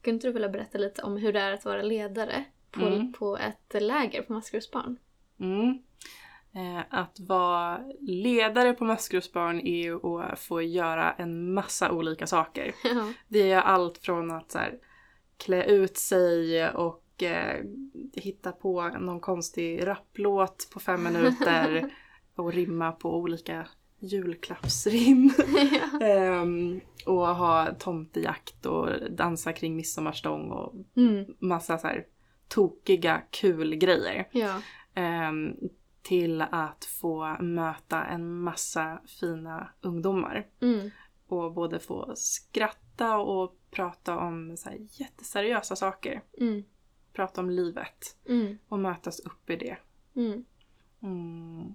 [0.00, 3.12] skulle inte du vilja berätta lite om hur det är att vara ledare på, Mm.
[3.12, 4.96] på ett läger på Maskrosbarn?
[5.40, 5.78] Mm.
[6.54, 12.72] Eh, att vara ledare på Maskrosbarn är ju att få göra en massa olika saker.
[12.84, 13.12] Ja.
[13.28, 14.78] Det är allt från att så här,
[15.36, 17.64] klä ut sig och eh,
[18.14, 21.90] hitta på någon konstig rapplåt på fem minuter
[22.36, 23.66] och rimma på olika
[24.00, 25.30] julklappsrim.
[26.00, 26.06] ja.
[26.06, 31.24] Ehm, och ha tomtejakt och dansa kring midsommarstång och Mm.
[31.38, 32.04] massa så här
[32.48, 34.28] tokiga kul grejer.
[34.32, 34.54] ja.
[34.94, 35.54] Ehm,
[36.02, 40.46] till att få möta en massa fina ungdomar.
[40.60, 40.90] Mm.
[41.26, 46.22] Och både få skratta och prata om så jätteseriösa saker.
[46.38, 46.64] Mm.
[47.12, 48.58] Prata om livet Mm.
[48.68, 49.76] och mötas upp i det.
[50.16, 50.44] Mm.
[51.02, 51.74] Mm.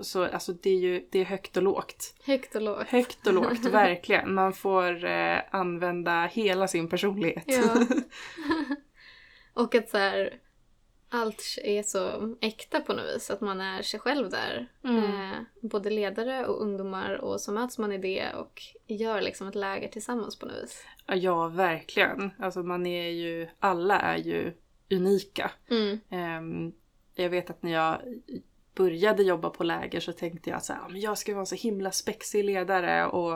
[0.00, 2.14] Så alltså det är ju det är högt och lågt.
[2.24, 2.86] Högt och lågt.
[2.88, 4.34] Högt och lågt, verkligen.
[4.34, 7.44] Man får eh, använda hela sin personlighet.
[7.46, 7.86] Ja.
[9.62, 10.40] och att så här,
[11.08, 13.30] allt är så äkta på något vis.
[13.30, 14.66] Att man är sig själv där.
[14.84, 15.04] Mm.
[15.04, 19.54] Eh, både ledare och ungdomar och så möts man i det och gör liksom ett
[19.54, 20.84] läger tillsammans på något vis.
[21.06, 22.30] Ja, verkligen.
[22.38, 24.52] Alltså man är ju, alla är ju
[24.90, 25.50] unika.
[25.70, 26.00] Mm.
[26.10, 26.72] Ehm,
[27.14, 28.00] jag vet att när jag
[28.78, 31.40] började jobba på läger så tänkte jag att så här, "Ja, men jag ska vara
[31.40, 33.30] en så himla spexig ledare och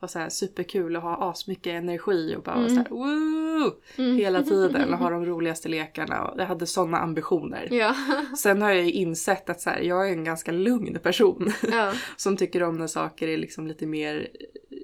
[0.00, 3.72] vara så här superkul och ha asmycket energi och bara vara så här, woo!
[3.98, 4.16] Mm.
[4.16, 6.24] hela tiden och ha de roligaste lekarna.
[6.24, 7.68] Och jag hade sådana ambitioner.
[7.70, 7.94] Ja.
[8.38, 11.92] Sen har jag ju insett att så här, jag är en ganska lugn person ja.
[12.16, 14.28] som tycker om när saker är liksom lite mer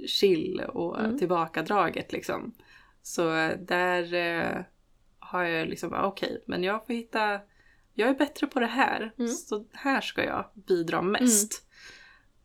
[0.07, 1.19] chill och Mm.
[1.19, 2.55] tillbakadraget liksom.
[3.03, 3.23] Så
[3.61, 4.65] där eh,
[5.19, 7.41] har jag liksom okej, men jag får hitta,
[7.99, 9.29] jag är bättre på det här, Mm.
[9.31, 11.67] så här ska jag bidra mest.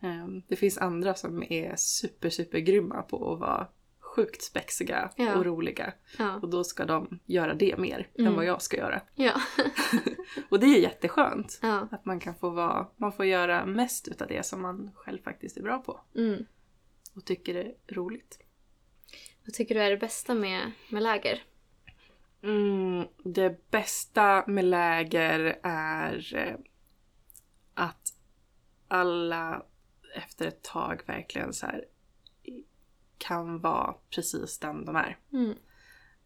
[0.01, 3.67] Ehm, det finns andra som är super, super grymma på att vara
[3.99, 5.35] sjukt spexiga Ja.
[5.37, 5.93] och roliga.
[6.17, 6.35] Ja.
[6.35, 8.35] Och då ska de göra det mer än Mm.
[8.35, 9.01] vad jag ska göra.
[9.15, 9.41] Ja.
[10.49, 11.59] Och det är jätteskönt.
[11.91, 15.57] Att man kan få vara, man får göra mest utav det som man själv faktiskt
[15.57, 15.99] är bra på.
[16.15, 16.45] Mm.
[17.15, 18.39] Och tycker det är roligt.
[19.45, 21.43] Vad tycker du är det bästa med, med läger?
[22.43, 26.55] Mm, det bästa med läger är eh,
[27.73, 28.13] att
[28.87, 29.63] alla
[30.15, 31.85] efter ett tag verkligen så här
[33.17, 35.17] kan vara precis den de är.
[35.33, 35.55] Mm.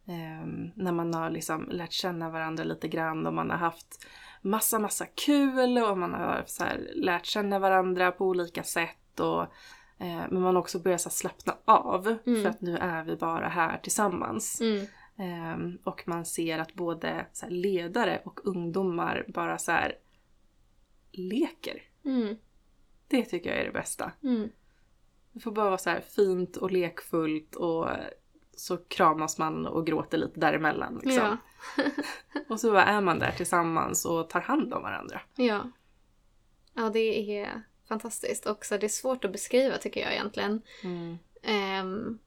[0.08, 4.06] Ehm, när man har liksom lärt känna varandra lite grann och man har haft
[4.42, 9.20] massa, massa kul och man har så här lärt känna varandra på olika sätt.
[9.20, 9.42] Och,
[9.98, 12.44] eh, men man också börjar så här slappna av Mm.
[12.44, 14.62] för att nu är vi bara här tillsammans.
[14.62, 14.86] Mm.
[15.18, 19.98] Ehm, och man ser att både ledare och ungdomar bara så här
[21.12, 21.84] leker.
[22.06, 22.36] Mm.
[23.08, 24.12] Det tycker jag är det bästa.
[24.24, 24.50] Mm.
[25.32, 27.88] Det får bara vara så här fint och lekfullt och
[28.52, 31.02] så kramas man och gråter lite däremellan.
[31.04, 31.38] Liksom.
[31.78, 31.84] Ja.
[32.50, 35.22] Och så bara är man där tillsammans och tar hand om varandra.
[35.36, 35.72] Ja.
[36.74, 38.46] Ja, det är fantastiskt.
[38.46, 40.62] Och så är det svårt att beskriva tycker jag egentligen.
[41.44, 42.20] ehm,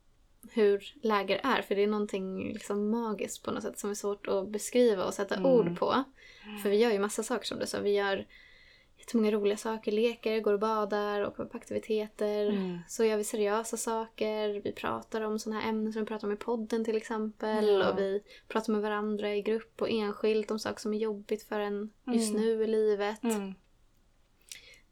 [0.50, 1.62] hur läger är.
[1.62, 5.14] För det är någonting liksom magiskt på något sätt som är svårt att beskriva och
[5.14, 5.46] sätta Mm.
[5.52, 6.04] ord på.
[6.62, 7.80] För vi gör ju massa saker som du sa.
[7.80, 8.26] Vi gör
[8.98, 9.92] jättemånga roliga saker.
[9.92, 12.46] Leker, går och badar, åker på aktiviteter.
[12.48, 12.78] Mm.
[12.88, 14.60] Så gör vi seriösa saker.
[14.60, 17.68] Vi pratar om sådana här ämnen som vi pratar om i podden till exempel.
[17.68, 17.90] Ja.
[17.92, 21.60] Och vi pratar med varandra i grupp och enskilt om saker som är jobbigt för
[21.60, 22.42] en just Mm.
[22.42, 23.22] nu i livet.
[23.22, 23.54] Mm.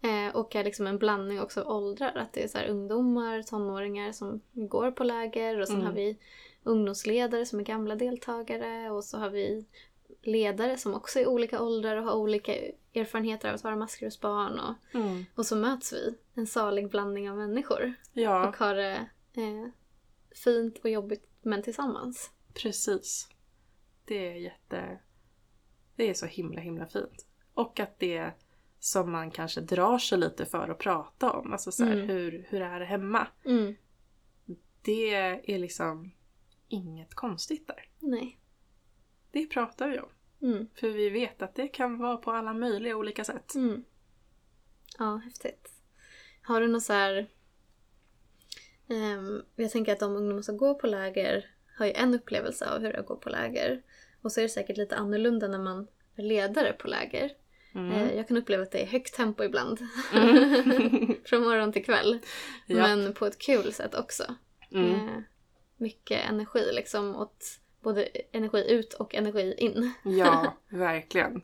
[0.01, 2.13] Eh, och är liksom en blandning också av åldrar.
[2.17, 5.87] Att det är så här ungdomar, tonåringar som går på läger och sen Mm.
[5.87, 6.19] har vi
[6.63, 9.65] ungdomsledare som är gamla deltagare och så har vi
[10.23, 12.53] ledare som också är olika åldrar och har olika
[12.95, 15.25] erfarenheter av att vara maskrosbarn och, Mm.
[15.35, 16.15] och så möts vi.
[16.35, 19.69] En salig blandning av människor Ja, och har det eh,
[20.35, 22.31] fint och jobbigt men tillsammans.
[22.55, 23.29] precis.
[24.05, 24.99] Det är jätte...
[25.97, 27.27] Det är så himla himla fint.
[27.55, 28.33] Och att det
[28.81, 31.53] som man kanske drar sig lite för att prata om.
[31.53, 32.09] Alltså så här, Mm.
[32.09, 33.27] hur, hur är det hemma?
[33.45, 33.75] Mm.
[34.83, 35.15] Det
[35.55, 36.11] är liksom
[36.69, 37.89] inget konstigt där.
[37.99, 38.39] Nej.
[39.31, 40.09] det pratar vi om.
[40.43, 40.69] Mm.
[40.75, 43.55] För vi vet att det kan vara på alla möjliga olika sätt.
[43.55, 43.85] Mm.
[44.99, 45.73] Ja, häftigt.
[46.43, 47.29] Har du något så här...
[48.89, 52.81] ehm, jag tänker att de ungdomar som går på läger har ju en upplevelse av
[52.81, 53.83] hur det är att gå på läger.
[54.23, 57.33] Och så är det säkert lite annorlunda när man är ledare på läger.
[57.79, 57.93] Mm.
[57.93, 59.79] Eh, jag kan uppleva att det är högt tempo ibland.
[60.15, 61.15] Mm.
[61.25, 62.19] Från morgon till kväll.
[62.67, 62.77] Ja.
[62.77, 64.25] Men på ett kul sätt också.
[64.73, 64.93] Mm.
[64.95, 65.15] Eh,
[65.77, 67.17] mycket energi liksom.
[67.17, 67.45] Åt
[67.83, 69.93] både energi ut och energi in.
[70.05, 71.43] Ja, verkligen.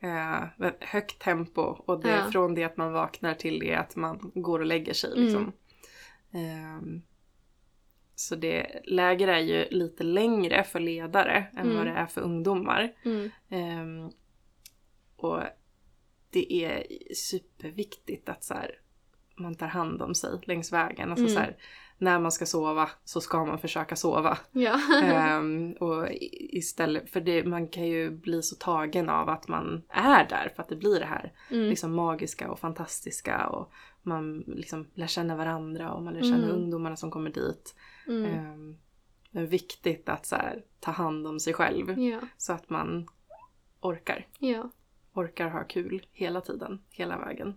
[0.00, 2.30] Eh, högt tempo och det Ja.
[2.32, 5.12] från det att man vaknar till det att man går och lägger sig.
[5.12, 5.24] Mm.
[5.24, 5.52] Liksom.
[6.32, 7.02] Ehm,
[8.14, 11.76] så det, läger är ju lite längre för ledare än Mm.
[11.76, 12.92] vad det är för ungdomar.
[13.04, 13.30] Mm.
[13.48, 14.10] Ehm,
[15.16, 15.40] och
[16.36, 18.70] det är superviktigt att så här,
[19.36, 21.10] man tar hand om sig längs vägen.
[21.10, 21.34] Alltså Mm.
[21.34, 21.56] så här,
[21.98, 24.38] när man ska sova så ska man försöka sova.
[24.52, 24.80] Ja.
[25.02, 26.06] Ehm, och
[26.50, 30.62] istället, för det, man kan ju bli så tagen av att man är där för
[30.62, 31.68] att det blir det här Mm.
[31.68, 33.72] liksom magiska och fantastiska och
[34.02, 36.50] man liksom lär känna varandra och man lär känna Mm.
[36.50, 37.74] ungdomarna som kommer dit.
[38.08, 38.24] Mm.
[38.24, 38.76] Ehm,
[39.30, 42.20] det är viktigt att så här, ta hand om sig själv Ja.
[42.36, 43.08] så att man
[43.80, 44.26] orkar.
[44.38, 44.70] ja.
[45.16, 47.54] Orkar ha kul hela tiden, hela vägen.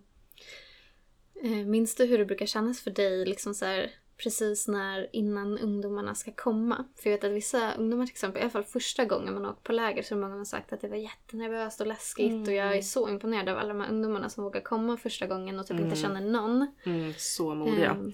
[1.44, 5.58] Eh, Minns du hur det brukar kännas för dig liksom så här, precis när innan
[5.58, 6.86] ungdomarna ska komma?
[6.96, 9.64] För jag vet att vissa ungdomar till exempel, i alla fall första gången man åkt
[9.64, 12.44] på läger så har många sagt att det var jättenervöst och läskigt Mm.
[12.44, 15.60] och jag är så imponerad av alla de här ungdomarna som vågar komma första gången
[15.60, 15.86] och typ Mm.
[15.86, 16.68] inte känner någon.
[16.86, 17.90] Mm, så modiga.
[17.92, 18.14] Ehm,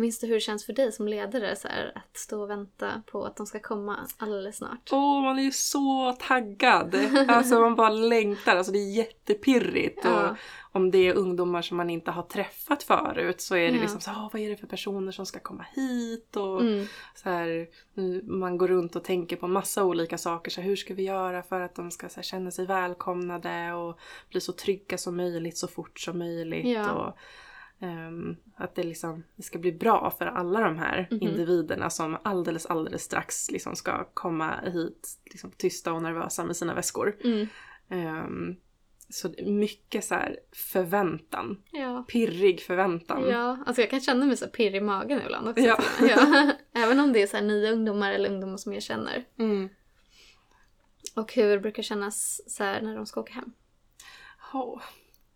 [0.00, 3.02] minns du hur det känns för dig som ledare så här, att stå och vänta
[3.06, 4.88] på att de ska komma alldeles snart?
[4.92, 6.94] Åh, man är ju så taggad!
[7.28, 10.00] Alltså man bara längtar, alltså det är jättepirrigt.
[10.04, 10.30] Ja.
[10.30, 10.36] Och
[10.76, 13.80] om det är ungdomar som man inte har träffat förut så är det Ja.
[13.82, 16.36] liksom så "Åh, vad är det för personer som ska komma hit?
[16.36, 16.86] Och Mm.
[17.14, 17.66] så här,
[18.30, 20.50] man går runt och tänker på massa olika saker.
[20.50, 23.98] Så här, hur ska vi göra för att de ska här, känna sig välkomnade och
[24.30, 26.66] bli så trygga som möjligt så fort som möjligt.
[26.66, 26.90] Ja.
[26.92, 27.16] Och,
[27.80, 31.22] ehm, att det, liksom, det ska bli bra för alla de här Mhm.
[31.22, 36.74] individerna som alldeles, alldeles strax liksom ska komma hit liksom, tysta och nervösa med sina
[36.74, 37.16] väskor.
[37.24, 37.46] Mm.
[37.88, 38.56] Ehm,
[39.12, 40.18] så mycket så
[40.52, 41.62] förväntan.
[41.72, 42.04] Ja.
[42.08, 43.28] Pirrig förväntan.
[43.28, 45.64] Ja, alltså jag kan känna mig så pirrig i magen ibland också.
[45.64, 45.78] Ja.
[46.08, 46.52] ja.
[46.72, 49.24] Även om det är så nya ungdomar eller ungdomar som jag känner.
[49.38, 49.68] Mm.
[51.16, 53.52] Och hur brukar kännas så när de ska åka hem.
[54.54, 54.80] Åh,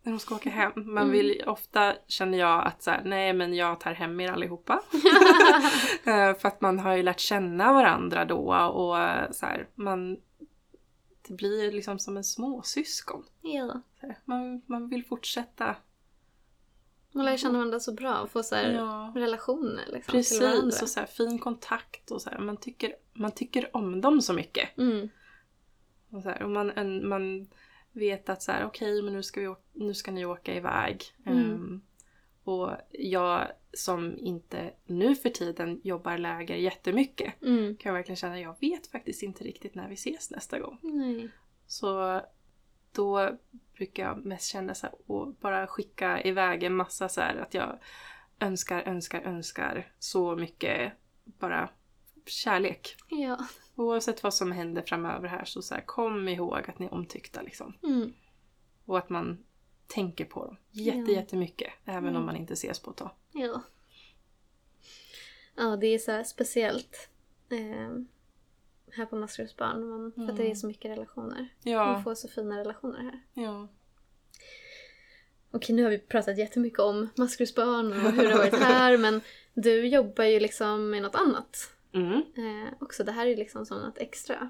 [0.05, 0.71] när de ska åka hem.
[0.75, 1.09] Man Mm.
[1.11, 4.81] vill, ofta känner jag att så här, nej men jag tar hem er allihopa.
[6.07, 10.17] Eh, För att man har ju lärt känna varandra då och eh, så här, man
[11.27, 13.23] det blir liksom som en småsyskon.
[13.41, 13.81] ja.
[14.25, 15.75] Man, man vill fortsätta.
[17.11, 19.11] Man lär känna varandra så bra och få så Ja.
[19.15, 20.61] relationer liksom, till varandra.
[20.65, 24.21] Precis, och så här, fin kontakt och så här, man, tycker, man tycker om dem
[24.21, 24.77] så mycket.
[24.77, 25.09] Mm.
[26.09, 27.47] Och, så och man, en, man
[27.95, 31.03] vet att så här, okej men nu ska, vi, åka- nu ska ni åka iväg.
[31.25, 31.37] Mm.
[31.51, 31.81] Ehm,
[32.43, 37.75] och jag som inte nu för tiden jobbar läger jättemycket Mm.
[37.77, 40.79] kan jag verkligen känna jag vet faktiskt inte riktigt när vi ses nästa gång.
[40.81, 41.29] Nej.
[41.67, 42.21] Så
[42.91, 43.29] då
[43.77, 47.53] brukar jag mest känna så här, och bara skicka iväg en massa så här att
[47.53, 47.79] jag
[48.39, 50.93] önskar, önskar, önskar så mycket
[51.25, 51.69] bara
[52.25, 52.95] kärlek.
[53.09, 53.37] Ja.
[53.75, 57.41] Oavsett vad som händer framöver här så, så här, kom ihåg att ni är omtyckta
[57.41, 57.73] liksom.
[57.83, 58.13] Mm.
[58.85, 59.43] Och att man
[59.87, 61.19] tänker på dem jätte, Ja.
[61.19, 61.73] jättemycket.
[61.85, 62.15] Även Mm.
[62.15, 63.09] om man inte ses på ett tag.
[63.31, 63.61] Ja.
[65.55, 67.09] Ja, det är så speciellt.
[67.49, 67.99] Eh,
[68.91, 69.89] här på Maskrosbarn.
[69.89, 70.55] Man, För att det är Mm.
[70.55, 71.37] så mycket relationer.
[71.37, 73.43] Man Ja, får så fina relationer här.
[73.43, 73.67] ja.
[75.51, 78.97] Okej, nu har vi pratat jättemycket om Maskrosbarn och hur det har varit här.
[78.97, 79.21] men
[79.53, 81.74] du jobbar ju liksom med något annat.
[81.95, 84.49] Mm, Eh, också, det här är liksom som något extra.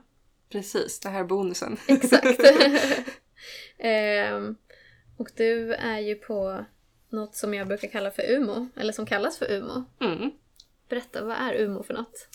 [0.50, 1.78] precis, det här är bonusen.
[1.88, 2.40] Exakt.
[3.78, 4.56] Ehm,
[5.18, 6.66] och du är ju på
[7.10, 9.84] något som jag brukar kalla för UMO, eller som kallas för UMO.
[10.02, 10.32] Mm.
[10.90, 12.28] Berätta, vad är UMO för något?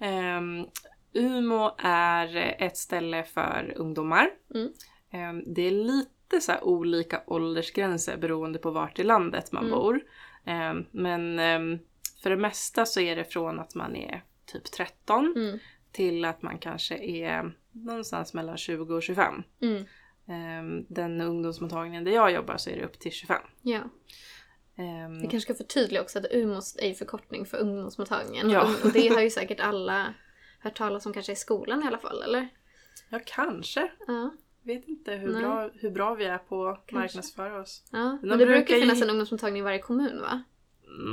[0.00, 0.66] Ehm,
[1.14, 4.30] Umo är ett ställe för ungdomar.
[4.54, 4.72] Mm.
[5.10, 9.78] Ehm, det är lite så här olika åldersgränser beroende på vart i landet man Mm.
[9.78, 10.00] bor.
[10.44, 11.38] Ehm, men
[12.22, 14.22] för det mesta så är det från att man är
[14.52, 15.58] typ 13 Mm.
[15.92, 19.42] till att man kanske är någonstans mellan 20 och 25.
[19.62, 19.84] Mm.
[20.28, 23.42] Ehm, den ungdomsmottagningen där jag jobbar så är det upp till 25.
[23.62, 23.80] Ja.
[24.76, 28.50] Ehm, Vi kanske ska förtydliga också att UMO är förkortning för ungdomsmottagningen.
[28.50, 28.62] Ja.
[28.62, 30.14] Och- Och det har ju säkert alla
[30.60, 32.48] hört talas om kanske i skolan i alla fall, eller?
[33.10, 33.90] Ja, kanske.
[34.06, 34.30] Ja.
[34.64, 35.42] Vet inte hur, Nej.
[35.42, 37.82] bra, hur bra vi är på att marknadsföra oss.
[37.92, 38.18] ja.
[38.22, 40.42] Men det brukar brukar finnas en ungdomsmottagning i varje kommun va?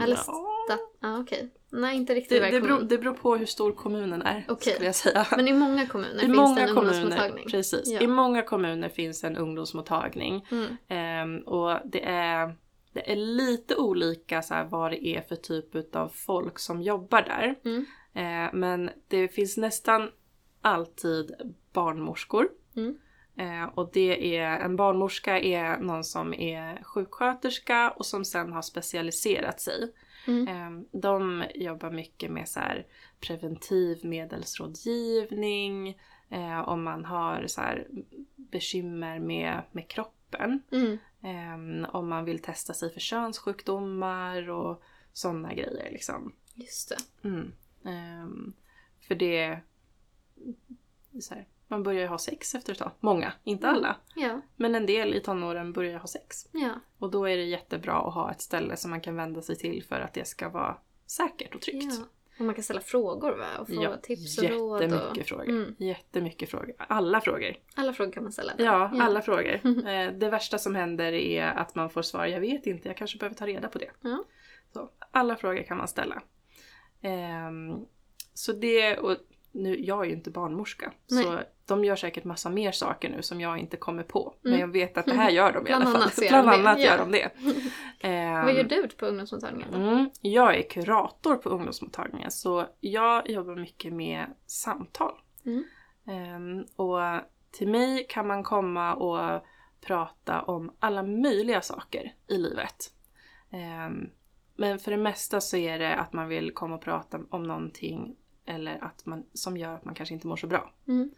[0.04, 0.59] Eller ja.
[0.74, 1.50] Sta- Ja, okej.
[1.72, 4.74] Nej, inte riktigt Det, det, beror, det beror på hur stor kommunen är, Okej.
[4.74, 5.28] skulle jag säga.
[5.38, 7.46] Men i många kommuner I finns många det en kommuner, ungdomsmottagning.
[7.50, 7.88] precis.
[7.92, 8.00] Ja.
[8.02, 10.46] I många kommuner finns en ungdomsmottagning.
[10.52, 10.78] Mm.
[10.88, 12.56] Ehm, och det är,
[12.94, 17.22] det är lite olika så här, vad det är för typ av folk som jobbar
[17.22, 17.56] där.
[17.66, 17.86] Mm.
[18.14, 20.10] Eh, men det finns nästan
[20.62, 21.32] alltid
[21.74, 22.50] barnmorskor.
[22.76, 22.98] Mm.
[23.38, 28.62] Eh, och det är, en barnmorska är någon som är sjuksköterska och som sen har
[28.62, 29.92] specialiserat sig.
[30.30, 30.48] Mm.
[30.48, 32.86] Eh, de jobbar mycket med så här
[33.20, 35.90] preventivmedelsrådgivning,
[36.30, 37.88] eh, om man har så här
[38.36, 40.62] bekymmer med, med kroppen.
[40.72, 40.98] Mm.
[41.22, 41.56] Eh,
[41.96, 46.34] om man vill testa sig för könssjukdomar och sådana grejer liksom.
[46.56, 46.98] Just det.
[47.28, 47.52] Mm.
[47.86, 48.54] Ehm,
[49.00, 49.60] för det
[51.22, 52.92] så här, man börjar ju ha sex efter ett tag.
[53.00, 53.78] Många, inte Mm.
[53.78, 53.96] alla.
[54.16, 54.42] Ja.
[54.56, 56.48] Men en del i tonåren börjar ha sex.
[56.52, 56.70] Ja.
[56.98, 59.84] Och då är det jättebra att ha ett ställe som man kan vända sig till
[59.84, 61.94] för att det ska vara säkert och tryggt.
[62.00, 62.06] ja.
[62.40, 63.46] Och man kan ställa frågor va?
[63.60, 64.82] Och få Ja, tips och råd.
[64.82, 65.28] Jättemycket Och...
[65.28, 65.50] frågor.
[65.50, 65.76] Mm.
[65.78, 66.74] Jättemycket frågor.
[66.78, 67.56] Alla frågor.
[67.76, 68.54] Alla frågor kan man ställa.
[68.58, 68.66] där.
[68.66, 69.60] Ja, alla frågor.
[69.90, 73.18] Eh, Det värsta som händer är att man får svar, jag vet inte, jag kanske
[73.18, 73.90] behöver ta reda på det.
[74.02, 74.24] Ja.
[74.74, 76.22] Så, alla frågor kan man ställa.
[77.02, 77.86] Ehm,
[78.34, 79.18] så det, och
[79.52, 81.24] nu, jag är ju inte barnmorska, Nej.
[81.24, 81.40] så
[81.70, 84.34] de gör säkert massa mer saker nu som jag inte kommer på.
[84.42, 84.62] Men Mm.
[84.62, 86.10] jag vet att det här gör de i alla fall.
[86.30, 86.86] Bland det, annat ja.
[86.86, 87.32] gör de det.
[88.00, 89.74] Ehm, Vad gör du på ungdomsmottagningen?
[89.74, 95.14] Mm, jag är kurator på ungdomsmottagningen så jag jobbar mycket med samtal.
[95.46, 95.64] Mm.
[96.08, 97.00] Ehm, och
[97.52, 99.46] till mig kan man komma och
[99.82, 102.92] prata om alla möjliga saker i livet.
[103.52, 104.10] Ehm,
[104.56, 108.16] men för det mesta så är det att man vill komma och prata om någonting
[108.46, 110.74] eller att man, som gör att man kanske inte mår så bra.
[110.88, 111.12] Mm.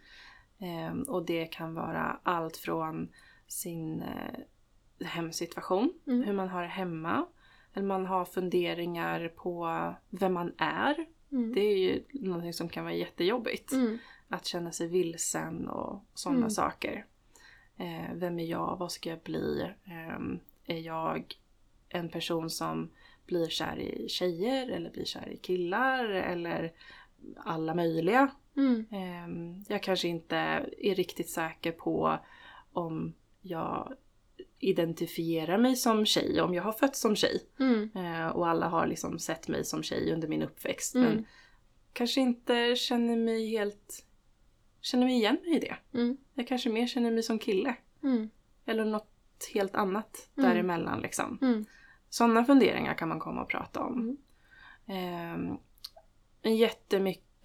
[0.62, 3.10] Ehm, och det kan vara allt från
[3.48, 4.40] sin eh,
[5.08, 6.24] hemsituation, Mm.
[6.24, 7.26] hur man har det hemma,
[7.74, 11.06] eller man har funderingar på vem man är.
[11.32, 11.54] Mm.
[11.54, 13.72] Det är ju någonting som kan vara jättejobbigt.
[13.72, 13.98] Mm.
[14.30, 16.50] Att känna sig vilsen och sådana Mm.
[16.50, 17.06] saker.
[17.78, 18.78] Eh, vem är jag?
[18.80, 19.70] Vad ska jag bli?
[19.86, 21.36] Ehm, är jag
[21.90, 22.92] en person som
[23.26, 26.72] blir kär i tjejer eller blir kär i killar eller
[27.38, 28.32] alla möjliga?
[28.58, 28.86] Mm.
[28.92, 30.36] Ehm, Jag kanske inte
[30.78, 32.20] är riktigt säker på
[32.74, 33.94] om jag
[34.60, 37.44] identifierar mig som tjej, om jag har fötts som tjej.
[37.60, 37.90] Mm.
[37.96, 40.96] Eh, Och alla har liksom sett mig som tjej under min uppväxt.
[40.96, 41.08] Mm.
[41.10, 41.26] Men
[41.94, 44.06] kanske inte känner mig helt...
[44.82, 45.76] Känner mig igen mig i det.
[45.94, 46.18] Mm.
[46.34, 47.76] Jag kanske mer känner mig som kille.
[48.04, 48.30] Mm.
[48.66, 49.08] Eller något
[49.54, 50.50] helt annat Mm.
[50.50, 51.38] däremellan liksom.
[51.42, 51.66] Mm.
[52.10, 54.00] Sådana funderingar kan man komma och prata om.
[54.00, 54.18] Mm.
[54.88, 55.58] Ehm,
[56.42, 56.58] en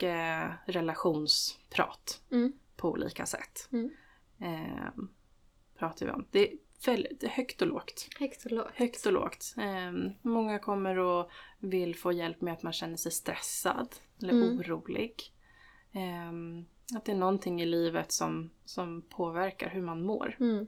[0.03, 2.53] jättemycket relationsprat Mm.
[2.77, 3.69] på olika sätt.
[3.73, 3.91] Mm.
[4.39, 5.09] Ehm,
[5.79, 6.27] pratar vi om.
[6.31, 8.09] Det är väldigt högt och lågt.
[8.19, 8.71] Högt och lågt.
[8.75, 9.55] Högt och lågt.
[9.57, 13.89] Ehm, många kommer och vill få hjälp med att man känner sig stressad
[14.23, 14.59] eller Mm.
[14.59, 15.33] orolig.
[15.93, 16.65] Ehm,
[16.97, 20.37] att det är någonting i livet som, som påverkar hur man mår.
[20.41, 20.67] Mm.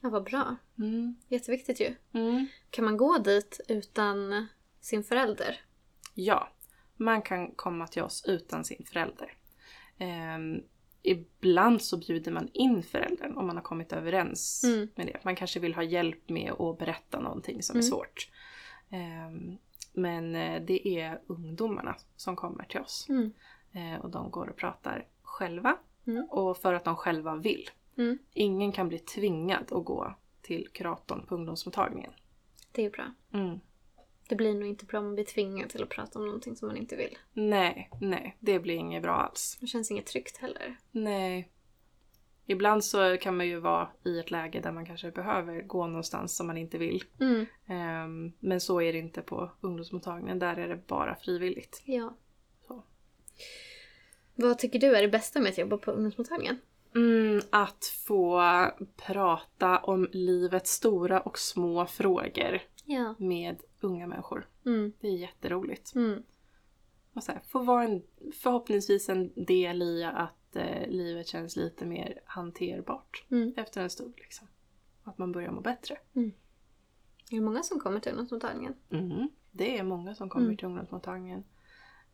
[0.00, 0.56] Ja, vad bra.
[0.78, 1.16] Mm.
[1.28, 1.94] Jätteviktigt ju.
[2.12, 2.46] Mm.
[2.70, 4.46] Kan man gå dit utan
[4.80, 5.60] sin förälder?
[6.14, 6.48] Ja,
[6.96, 9.32] man kan komma till oss utan sin förälder.
[9.98, 10.62] Ehm,
[11.02, 14.88] ibland så bjuder man in föräldern om man har kommit överens Mm.
[14.94, 15.20] med det.
[15.24, 17.90] Man kanske vill ha hjälp med att berätta någonting som är Mm.
[17.90, 18.30] svårt.
[18.90, 19.56] Ehm,
[19.92, 23.06] men eh, det är ungdomarna som kommer till oss.
[23.08, 23.32] Mm.
[23.72, 25.76] Eh, och de går och pratar själva.
[26.06, 26.24] Mm.
[26.24, 27.70] Och för att de själva vill.
[27.96, 28.18] Mm.
[28.32, 32.12] Ingen kan bli tvingad att gå till kuratorn på ungdomsmottagningen.
[32.72, 33.04] Det är bra.
[34.28, 36.68] Det blir nog inte bra om man blir tvingad till att prata om någonting som
[36.68, 37.18] man inte vill.
[37.32, 39.58] Nej, nej, det blir inget bra alls.
[39.60, 40.76] Det känns inget tryggt heller.
[40.90, 41.50] Nej.
[42.46, 46.36] Ibland så kan man ju vara i ett läge där man kanske behöver gå någonstans
[46.36, 47.04] som man inte vill.
[47.20, 47.46] Mm.
[47.66, 50.38] Ehm, men så är det inte på ungdomsmottagningen.
[50.38, 51.82] Där är det bara frivilligt.
[51.84, 52.16] Ja.
[52.66, 52.84] Så.
[54.34, 56.58] Vad tycker du är det bästa med att jobba på ungdomsmottagningen?
[56.94, 58.42] Mm, att få
[58.96, 63.14] prata om livets stora och små frågor Ja.
[63.18, 64.48] med unga människor.
[64.66, 64.92] Mm.
[65.00, 65.94] Det är jätteroligt.
[65.94, 66.22] Mm.
[67.12, 71.86] Och så här, få vara en, förhoppningsvis en del i att eh, livet känns lite
[71.86, 73.54] mer hanterbart Mm.
[73.56, 74.14] efter en stund.
[74.16, 74.48] Liksom.
[75.04, 75.98] Att man börjar må bättre.
[77.30, 78.74] Är det många som kommer till ungdomsmottagningen?
[78.90, 79.28] Mm.
[79.50, 80.56] Det är många som kommer Mm.
[80.56, 81.44] till ungdomsmottagningen.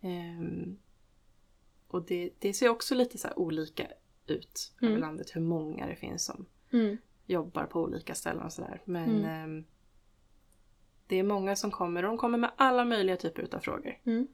[0.01, 0.79] Ehm,
[1.89, 3.87] och det, det ser också lite så olika
[4.27, 4.93] ut Mm.
[4.93, 6.97] över landet hur många det finns som Mm.
[7.27, 8.83] jobbar på olika ställen och sådär.
[8.85, 9.25] Men Mm.
[9.25, 9.64] ehm,
[11.11, 13.99] det är många som kommer och de kommer med alla möjliga typer av frågor.
[14.07, 14.29] Mm.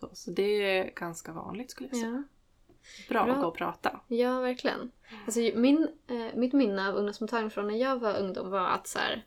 [0.00, 2.12] Så, så det är ganska vanligt skulle jag säga.
[2.12, 2.22] Ja.
[3.08, 3.34] Bra, Bra.
[3.34, 4.00] att gå och prata.
[4.08, 4.90] Ja, verkligen.
[5.24, 8.98] Alltså, min, eh, mitt minne av ungdomsmottagningen från när jag var ungdom var att så
[8.98, 9.26] här,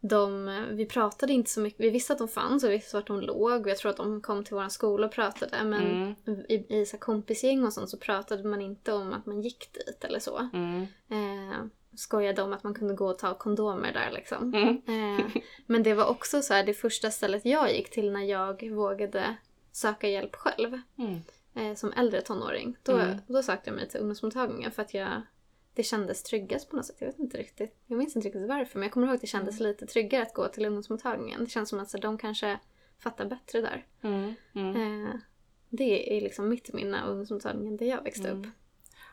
[0.00, 3.06] de, vi pratade inte så mycket, vi visste att de fanns och vi visste vart
[3.06, 6.44] de låg och jag tror att de kom till vår skola och pratade men Mm.
[6.48, 10.04] i, i så kompisgäng och sånt så pratade man inte om att man gick dit
[10.04, 10.48] eller så.
[10.52, 10.82] Mm.
[11.08, 11.58] Eh,
[11.98, 14.54] skojade om att man kunde gå och ta kondomer där liksom.
[14.54, 14.82] Mm.
[15.18, 15.26] Eh,
[15.66, 19.36] men det var också så här det första stället jag gick till när jag vågade
[19.72, 20.80] söka hjälp själv.
[20.98, 21.20] Mm.
[21.54, 22.76] Eh, som äldre tonåring.
[22.82, 23.16] Då, Mm.
[23.26, 25.22] då sökte jag mig till ungdomsmottagningen för att jag,
[25.74, 26.96] det kändes tryggast på något sätt.
[26.98, 27.76] Jag vet inte riktigt.
[27.86, 30.34] Jag minns inte riktigt varför men jag kommer ihåg att det kändes lite tryggare att
[30.34, 31.44] gå till ungdomsmottagningen.
[31.44, 32.58] Det känns som att så, de kanske
[32.98, 33.86] fattar bättre där.
[34.02, 34.34] Mm.
[34.54, 35.06] Mm.
[35.06, 35.14] Eh,
[35.68, 38.40] det är liksom mitt minne av ungdomsmottagningen där jag växte Mm.
[38.40, 38.46] upp.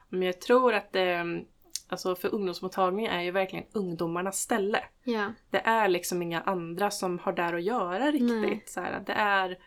[0.10, 1.44] Men jag tror att det,
[1.88, 4.84] alltså för ungdomsmottagningen är ju verkligen ungdomarnas ställe.
[5.04, 5.34] Ja.
[5.50, 8.42] Det är liksom inga andra som har där att göra riktigt.
[8.42, 8.64] Nej.
[8.66, 9.60] Så här, det är,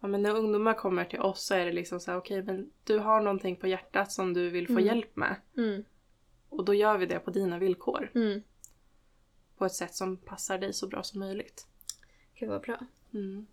[0.00, 2.70] ja, men när ungdomar kommer till oss så är det liksom så här, okej men
[2.84, 4.84] du har någonting på hjärtat som du vill få Mm.
[4.84, 5.36] hjälp med.
[5.56, 5.84] Mm.
[6.48, 8.10] Och då gör vi det på dina villkor.
[8.14, 8.42] Mm.
[9.56, 11.66] På ett sätt som passar dig så bra som möjligt.
[12.38, 12.78] Gud vad bra.
[13.14, 13.46] Mm.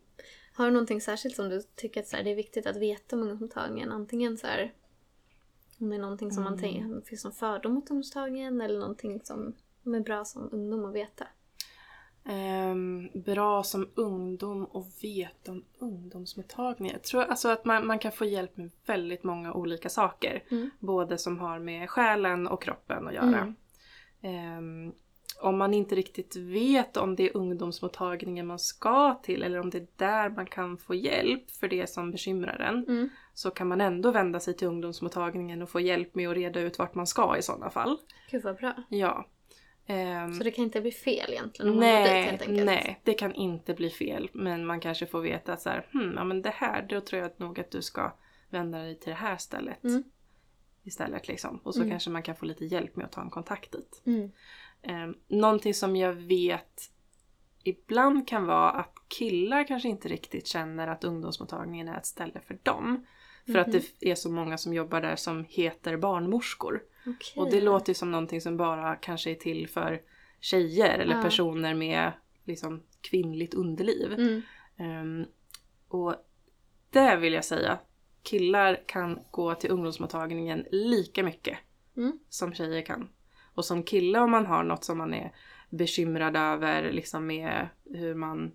[0.53, 3.15] Har du någonting särskilt som du tycker att så här, det är viktigt att veta
[3.15, 3.91] om ungdomsmottagningen?
[3.91, 4.73] Antingen så här,
[5.81, 6.61] om det är någonting som man Mm.
[6.61, 9.53] tänker, det finns någon fördom mot ungdomsmottagningen eller någonting som,
[9.85, 11.27] är bra som ungdom att veta.
[12.25, 16.93] Ehm, bra som ungdom och veta om ungdomsmottagningar.
[16.93, 20.43] Jag tror alltså att man, man kan få hjälp med väldigt många olika saker.
[20.51, 20.69] Mm.
[20.79, 23.25] Både som har med själen och kroppen att göra.
[23.41, 23.55] Mm.
[24.21, 24.93] Ehm,
[25.41, 29.77] om man inte riktigt vet om det är ungdomsmottagningen man ska till eller om det
[29.77, 32.85] är där man kan få hjälp för det som bekymrar en.
[32.87, 33.09] Mm.
[33.33, 36.79] Så kan man ändå vända sig till ungdomsmottagningen och få hjälp med att reda ut
[36.79, 37.97] vart man ska i sådana fall.
[38.31, 38.73] Gud vad bra.
[38.89, 39.25] Ja.
[39.87, 42.65] Ehm, Så det kan inte bli fel egentligen om man går dit Nej, helt enkelt?
[42.65, 44.29] nej, det kan inte bli fel.
[44.33, 47.21] Men man kanske får veta att så här, hmm, ja men det här, då tror
[47.21, 48.13] jag nog att du ska
[48.49, 49.83] vända dig till det här stället.
[49.83, 50.03] Mm.
[50.83, 51.59] Istället liksom.
[51.63, 51.89] Och så Mm.
[51.91, 54.01] kanske man kan få lite hjälp med att ta en kontakt dit.
[54.05, 54.31] Mm.
[54.81, 56.91] Eh, någonting som jag vet
[57.63, 62.57] ibland kan vara att killar kanske inte riktigt känner att ungdomsmottagningen är ett ställe för
[62.63, 63.05] dem.
[63.51, 63.81] För att Mhm.
[63.99, 66.81] det är så många som jobbar där som heter barnmorskor.
[67.05, 67.33] Okej.
[67.35, 70.01] Och det låter ju som någonting som bara kanske är till för
[70.39, 71.21] tjejer eller Ja.
[71.21, 72.11] personer med
[72.45, 74.13] liksom kvinnligt underliv.
[74.13, 74.41] Mm.
[74.77, 75.25] Ehm,
[75.87, 76.15] och
[76.89, 77.79] det vill jag säga,
[78.23, 81.57] killar kan gå till ungdomsmottagningen lika mycket
[81.97, 82.19] Mm.
[82.29, 83.09] som tjejer kan.
[83.55, 85.31] Och som kille om man har något som man är
[85.69, 88.51] bekymrad över liksom med hur man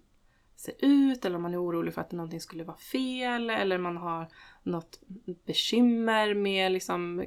[0.56, 3.96] ser ut eller om man är orolig för att någonting skulle vara fel eller man
[3.96, 4.28] har
[4.62, 5.00] något
[5.46, 7.24] bekymmer med liksom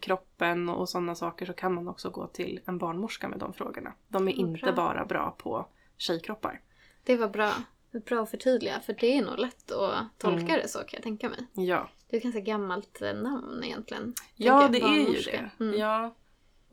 [0.00, 3.92] kroppen och sådana saker så kan man också gå till en barnmorska med de frågorna.
[4.08, 4.72] De är inte bra.
[4.72, 5.66] bara bra på
[5.96, 6.60] tjejkroppar.
[7.04, 7.52] Det var bra.
[8.06, 10.60] Bra att förtydliga för det är nog lätt att tolka Mm.
[10.62, 11.46] det så kan jag tänka mig.
[11.52, 14.14] Ja, Det är ett ganska gammalt eh, namn egentligen.
[14.36, 15.50] ja det är ju det.
[15.60, 15.78] Mm.
[15.78, 16.14] Ja.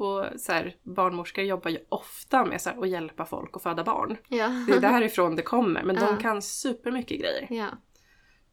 [0.04, 3.84] Och så här, barnmorskor jobbar ju ofta med så här, att hjälpa folk att föda
[3.84, 4.18] barn.
[4.28, 4.48] Ja.
[4.68, 6.06] Det är därifrån det kommer, men Ja.
[6.06, 7.48] de kan supermycket grejer.
[7.50, 7.68] ja.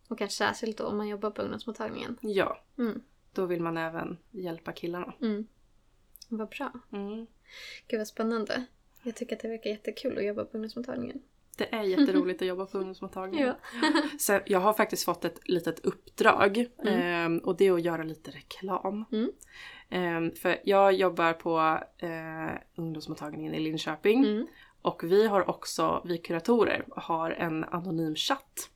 [0.09, 2.18] Och kanske särskilt då om man jobbar på ungdomsmottagningen.
[2.20, 3.01] Ja, Mm.
[3.32, 5.14] då vill man även hjälpa killarna.
[5.22, 5.46] Mm.
[6.28, 6.72] Vad bra.
[6.92, 7.26] Mm.
[7.88, 8.64] Gud vad spännande.
[9.03, 11.22] Jag tycker att det verkar jättekul att jobba på ungdomsmottagningen.
[11.61, 13.46] Det är jätteroligt att jobba på ungdomsmottagningen.
[13.82, 13.88] Ja.
[14.18, 16.94] Så jag har faktiskt fått ett litet uppdrag Mm.
[17.00, 19.04] ehm, och det är att göra lite reklam.
[19.12, 19.30] Mm.
[19.90, 24.46] Ehm, för jag jobbar på eh, ungdomsmottagningen i Linköping Mm.
[24.82, 28.70] och vi har också, vi kuratorer har en anonym chatt.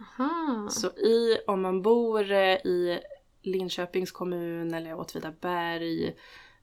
[0.00, 0.68] Aha.
[0.70, 3.00] Så i, om man bor eh, i
[3.42, 6.16] Linköpings kommun eller Åtvidaberg,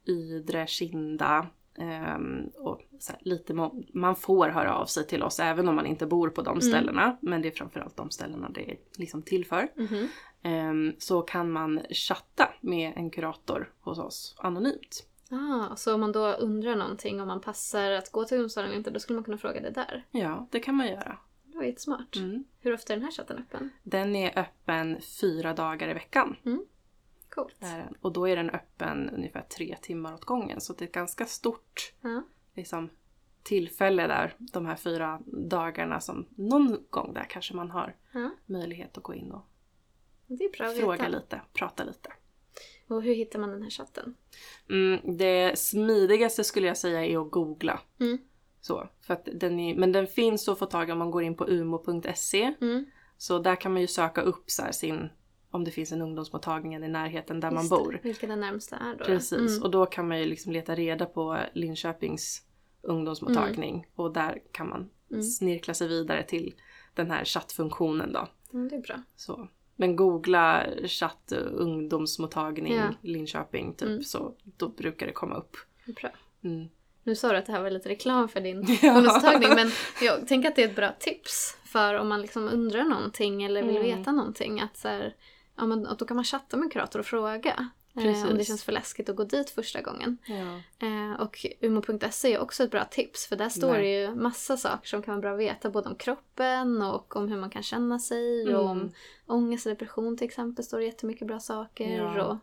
[0.07, 1.47] Ydre, Kinda
[1.77, 5.85] ehm, och här, lite må- man får höra av sig till oss även om man
[5.85, 7.17] inte bor på de ställena.
[7.21, 9.67] Men det är framförallt de ställena det är liksom till för.
[9.75, 10.07] Mhm.
[10.43, 15.05] Ehm, så kan man chatta med en kurator hos oss anonymt.
[15.31, 18.77] Ah, så om man då undrar någonting om man passar att gå till ungdomsmottagningen eller
[18.79, 20.05] inte, då skulle man kunna fråga det där.
[20.11, 21.17] Ja, det kan man göra.
[21.43, 22.15] Det var jättesmart.
[22.15, 22.43] Mm.
[22.59, 23.69] Hur ofta är den här chatten öppen?
[23.83, 26.35] Den är öppen fyra dagar i veckan.
[27.35, 27.55] Coolt.
[27.59, 27.95] Är den.
[28.01, 30.61] Och då är den öppen ungefär tre timmar åt gången.
[30.61, 32.23] Så det är ett ganska stort Ja.
[32.53, 32.89] liksom,
[33.43, 38.29] tillfälle där, de här fyra dagarna som någon gång där kanske man har ja.
[38.45, 39.45] möjlighet att gå in och
[40.57, 41.07] fråga veta.
[41.07, 42.13] lite, prata lite.
[42.87, 44.15] Och hur hittar man den här chatten?
[44.69, 47.79] Mm, det smidigaste skulle jag säga är att googla.
[47.99, 48.17] Mm.
[48.61, 51.23] Så, för att den är, men den finns att få tag i om man går
[51.23, 52.53] in på umo.se.
[52.61, 52.85] Mm.
[53.17, 55.09] Så där kan man ju söka upp så sin,
[55.53, 57.75] om det finns en ungdomsmottagning i närheten där man Just det.
[57.77, 57.99] bor.
[58.03, 59.05] Vilken den närmsta är då?
[59.05, 59.63] Precis, Mm.
[59.63, 62.41] och då kan man ju liksom leta reda på Linköpings
[62.81, 65.23] ungdomsmottagning och där kan man Mm.
[65.23, 66.53] snirkla sig vidare till
[66.93, 68.27] den här chattfunktionen då.
[68.53, 68.95] Mm, det är bra.
[69.15, 69.47] Så.
[69.75, 72.93] Men googla chatt ungdomsmottagning Ja.
[73.01, 74.03] Linköping typ Mm.
[74.03, 75.57] så då brukar det komma upp.
[76.01, 76.09] Bra.
[76.43, 76.67] Mm.
[77.03, 80.49] nu sa du att det här var lite reklam för din ungdomsmottagning men jag tänker
[80.49, 83.97] att det är ett bra tips för om man liksom undrar någonting eller vill Mm.
[83.97, 85.15] veta någonting att, så här,
[85.57, 87.69] ja, men, att då kan man chatta med kurator och fråga.
[87.95, 88.47] Eh, om det Precis.
[88.47, 90.17] känns för läskigt att gå dit första gången.
[90.25, 90.61] Ja.
[90.87, 94.87] Eh, och umo.se är också ett bra tips för där står det ju massa saker
[94.87, 97.99] som kan vara bra att veta både om kroppen och om hur man kan känna
[97.99, 98.91] sig och om Mm.
[99.27, 101.97] ångest och depression till exempel står det jättemycket bra saker.
[101.97, 102.25] Ja.
[102.25, 102.37] Och,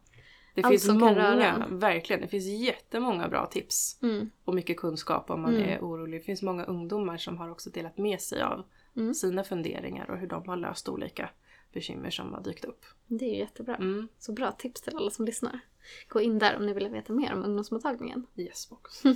[0.54, 1.78] Det Allt finns som kan många, röra en.
[1.78, 2.22] verkligen.
[2.22, 3.98] Det finns jättemånga bra tips.
[4.02, 5.68] mm, Och mycket kunskap om man Mm.
[5.68, 6.20] är orolig.
[6.20, 8.64] Det finns många ungdomar som har också delat med sig av
[8.96, 9.14] Mm.
[9.14, 11.30] sina funderingar och hur de har löst olika
[11.72, 12.84] bekymmer som har dykt upp.
[13.06, 13.76] det är ju jättebra.
[13.76, 14.08] Mm.
[14.18, 15.60] Så bra tips till alla som lyssnar.
[16.08, 18.26] Gå in där om ni vill veta mer om ungdomsmottagningen.
[18.36, 19.02] Yes box.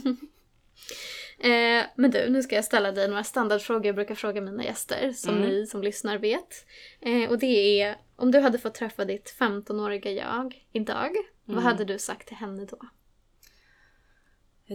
[1.39, 5.13] Eh, men du, nu ska jag ställa dig några standardfrågor jag brukar fråga mina gäster
[5.13, 5.49] som Mm.
[5.49, 6.67] ni som lyssnar vet.
[7.01, 11.11] Eh, och det är, om du hade fått träffa ditt 15-åriga jag idag,
[11.45, 11.65] vad Mm.
[11.65, 12.79] hade du sagt till henne då?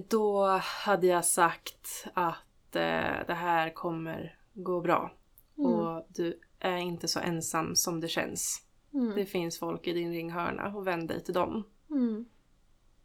[0.10, 0.46] Då
[0.86, 5.14] hade jag sagt att eh, det här kommer gå bra.
[5.58, 5.72] Mm.
[5.72, 8.66] Och du är inte så ensam som det känns.
[8.94, 9.16] Mm.
[9.16, 11.64] Det finns folk i din ringhörna och vänd dig till dem.
[11.90, 12.26] Mm.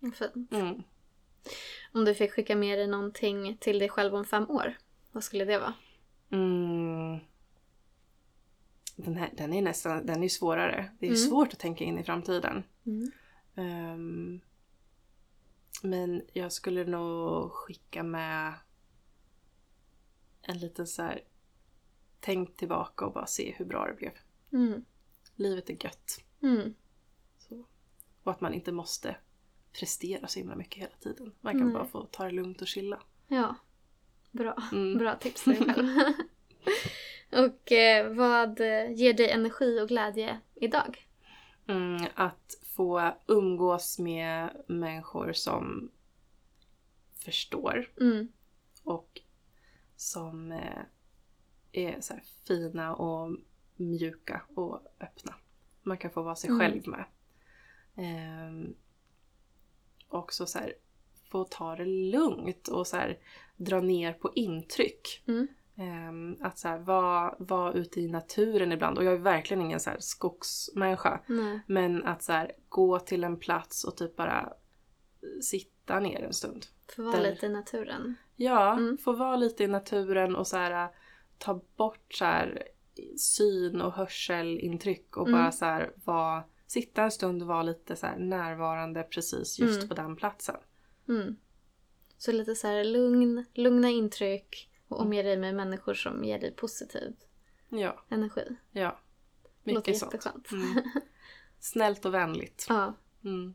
[0.01, 0.53] Fint.
[0.53, 0.83] Mm.
[1.93, 4.79] Om du fick skicka med dig någonting till dig själv om fem år,
[5.13, 5.75] vad skulle det vara?
[6.31, 7.19] Mm.
[8.97, 10.91] Den, här, den är nästan den är svårare.
[10.99, 11.21] Det är Mm.
[11.21, 12.63] svårt att tänka in i framtiden.
[13.55, 14.41] Ehm,
[15.83, 18.55] men jag skulle nog skicka med
[20.43, 21.21] en liten så här.
[22.25, 24.13] Tänk tillbaka och bara se hur bra det blev.
[24.53, 24.85] Mm.
[25.35, 26.25] Livet är gött.
[26.43, 26.75] Mm.
[27.39, 27.65] Så.
[28.23, 29.17] Och att man inte måste
[29.73, 31.33] prestera så himla mycket hela tiden.
[31.41, 31.75] Man kan Nej.
[31.75, 33.03] bara få ta det lugnt och chilla.
[33.29, 33.55] Ja,
[34.31, 34.57] bra.
[34.73, 34.99] Mm.
[34.99, 35.89] Bra tips till dig själv.
[37.33, 38.61] och eh, vad
[38.91, 41.07] ger dig energi och glädje idag?
[41.67, 45.91] Mm, att få umgås med människor som
[47.15, 48.29] förstår Mm.
[48.83, 49.21] och
[49.97, 50.83] som eh,
[51.75, 52.15] är så
[52.49, 53.37] fina och
[53.77, 55.35] mjuka och öppna.
[55.83, 56.61] Man kan få vara sig Mm.
[56.61, 57.05] själv med.
[57.97, 58.75] Ehm,
[60.09, 60.75] också så här,
[61.31, 63.19] få ta det lugnt och så här,
[63.57, 65.23] dra ner på intryck.
[65.27, 65.47] Mm.
[65.77, 68.99] Ehm, att så här, vara, vara ute i naturen ibland.
[68.99, 71.21] Och jag är verkligen ingen så här skogsmänniska.
[71.27, 71.61] Nej.
[71.67, 74.53] Men att så här, gå till en plats och typ bara
[75.43, 76.67] sitta ner en stund.
[76.97, 78.15] Få vara Där- lite i naturen.
[78.37, 78.99] Ja, Mm.
[78.99, 80.89] få vara lite i naturen och så här,
[81.39, 82.63] ta bort så här,
[83.19, 85.41] syn och hörselintryck och Mm.
[85.41, 89.77] bara så här, vara, sitta en stund och vara lite så här, närvarande precis just
[89.79, 89.89] Mm.
[89.89, 90.57] på den platsen.
[91.09, 91.37] Mm.
[92.19, 96.55] Så lite så här lugn, lugna intryck och omge dig med människor som ger dig
[96.57, 97.13] positiv
[97.69, 98.57] Ja, energi.
[98.73, 98.99] ja.
[99.65, 100.13] Låter Mycket sånt.
[100.15, 100.53] jätteskönt.
[100.53, 100.85] Mm.
[101.61, 102.67] Snällt och vänligt.
[102.69, 103.55] Ja, Mm.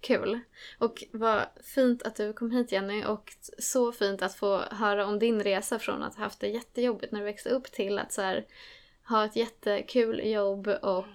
[0.00, 0.40] Kul.
[0.78, 5.18] Och vad fint att du kom hit Jenny och så fint att få höra om
[5.18, 8.22] din resa från att ha haft det jättejobbigt när du växte upp till att så
[8.22, 8.46] här,
[9.08, 11.06] ha ett jättekul jobb och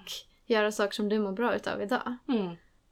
[0.45, 2.17] göra saker som du mår bra utav idag.
[2.27, 2.47] Mm.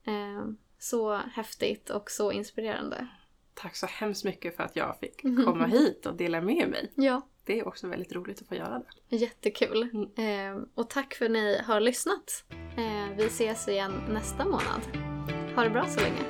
[0.05, 0.45] Eh,
[0.79, 3.07] så häftigt och så inspirerande.
[3.53, 6.91] Tack så hemskt mycket för att jag fick komma hit och dela med mig.
[6.95, 9.15] Ja, Det är också väldigt roligt att få göra det.
[9.15, 9.81] jättekul.
[10.17, 12.43] Eh, och tack för att ni har lyssnat.
[12.77, 15.18] Eh, vi ses igen nästa månad.
[15.55, 16.23] Ha det bra så länge.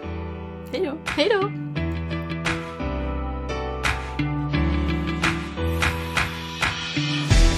[0.72, 0.97] Hej då!
[1.05, 1.49] Hej då!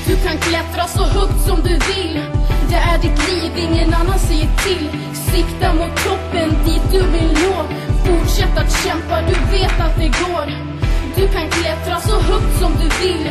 [0.08, 2.22] Du kan klättra så högt som du vill.
[2.70, 4.90] Det är ditt liv, ingen annan säger till.
[5.14, 7.64] Sikta mot toppen, dit du vill nå.
[8.06, 10.46] Fortsätt att kämpa, du vet att det går.
[11.16, 13.30] Du kan klättra så högt som du vill.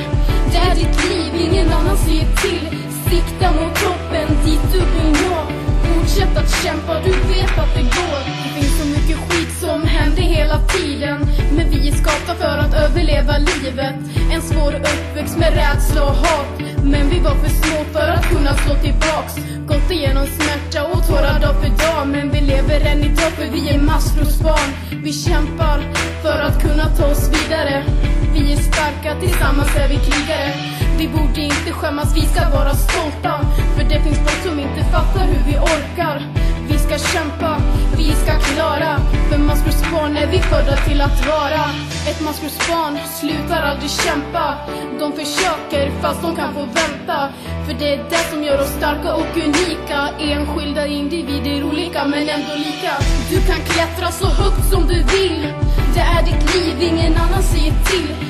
[0.52, 2.78] Det är ditt liv, ingen annan säger till.
[3.10, 5.59] Sikta mot toppen, dit du vill nå
[5.94, 8.20] Fortsätt att kämpa, du vet att det går.
[8.44, 11.18] Det finns så mycket skit som händer hela tiden.
[11.56, 13.94] Men vi är skapta för att överleva livet.
[14.32, 16.46] En svår uppväxt med rädsla och hat.
[16.84, 19.34] Men vi var för små för att kunna slå tillbaks.
[19.66, 22.06] Gått igenom smärta och tårar dag för dag.
[22.06, 24.70] Men vi lever än idag för vi är maskrosbarn
[25.04, 25.78] Vi kämpar
[26.22, 27.84] för att kunna ta oss vidare.
[28.34, 30.79] Vi är starka, tillsammans är vi krigare.
[31.00, 33.40] Vi borde inte skämmas, vi ska vara stolta.
[33.76, 36.26] För det finns folk som inte fattar hur vi orkar.
[36.68, 37.56] Vi ska kämpa,
[37.96, 38.92] vi ska klara.
[39.30, 41.64] För maskrosbarn är vi födda till att vara.
[42.10, 44.54] Ett maskrosbarn slutar aldrig kämpa.
[45.00, 47.28] De försöker fast de kan få vänta.
[47.66, 50.00] För det är det som gör oss starka och unika.
[50.18, 52.92] Enskilda individer olika men ändå lika.
[53.30, 55.46] Du kan klättra så högt som du vill.
[55.94, 58.29] Det är ditt liv, ingen annan säger till.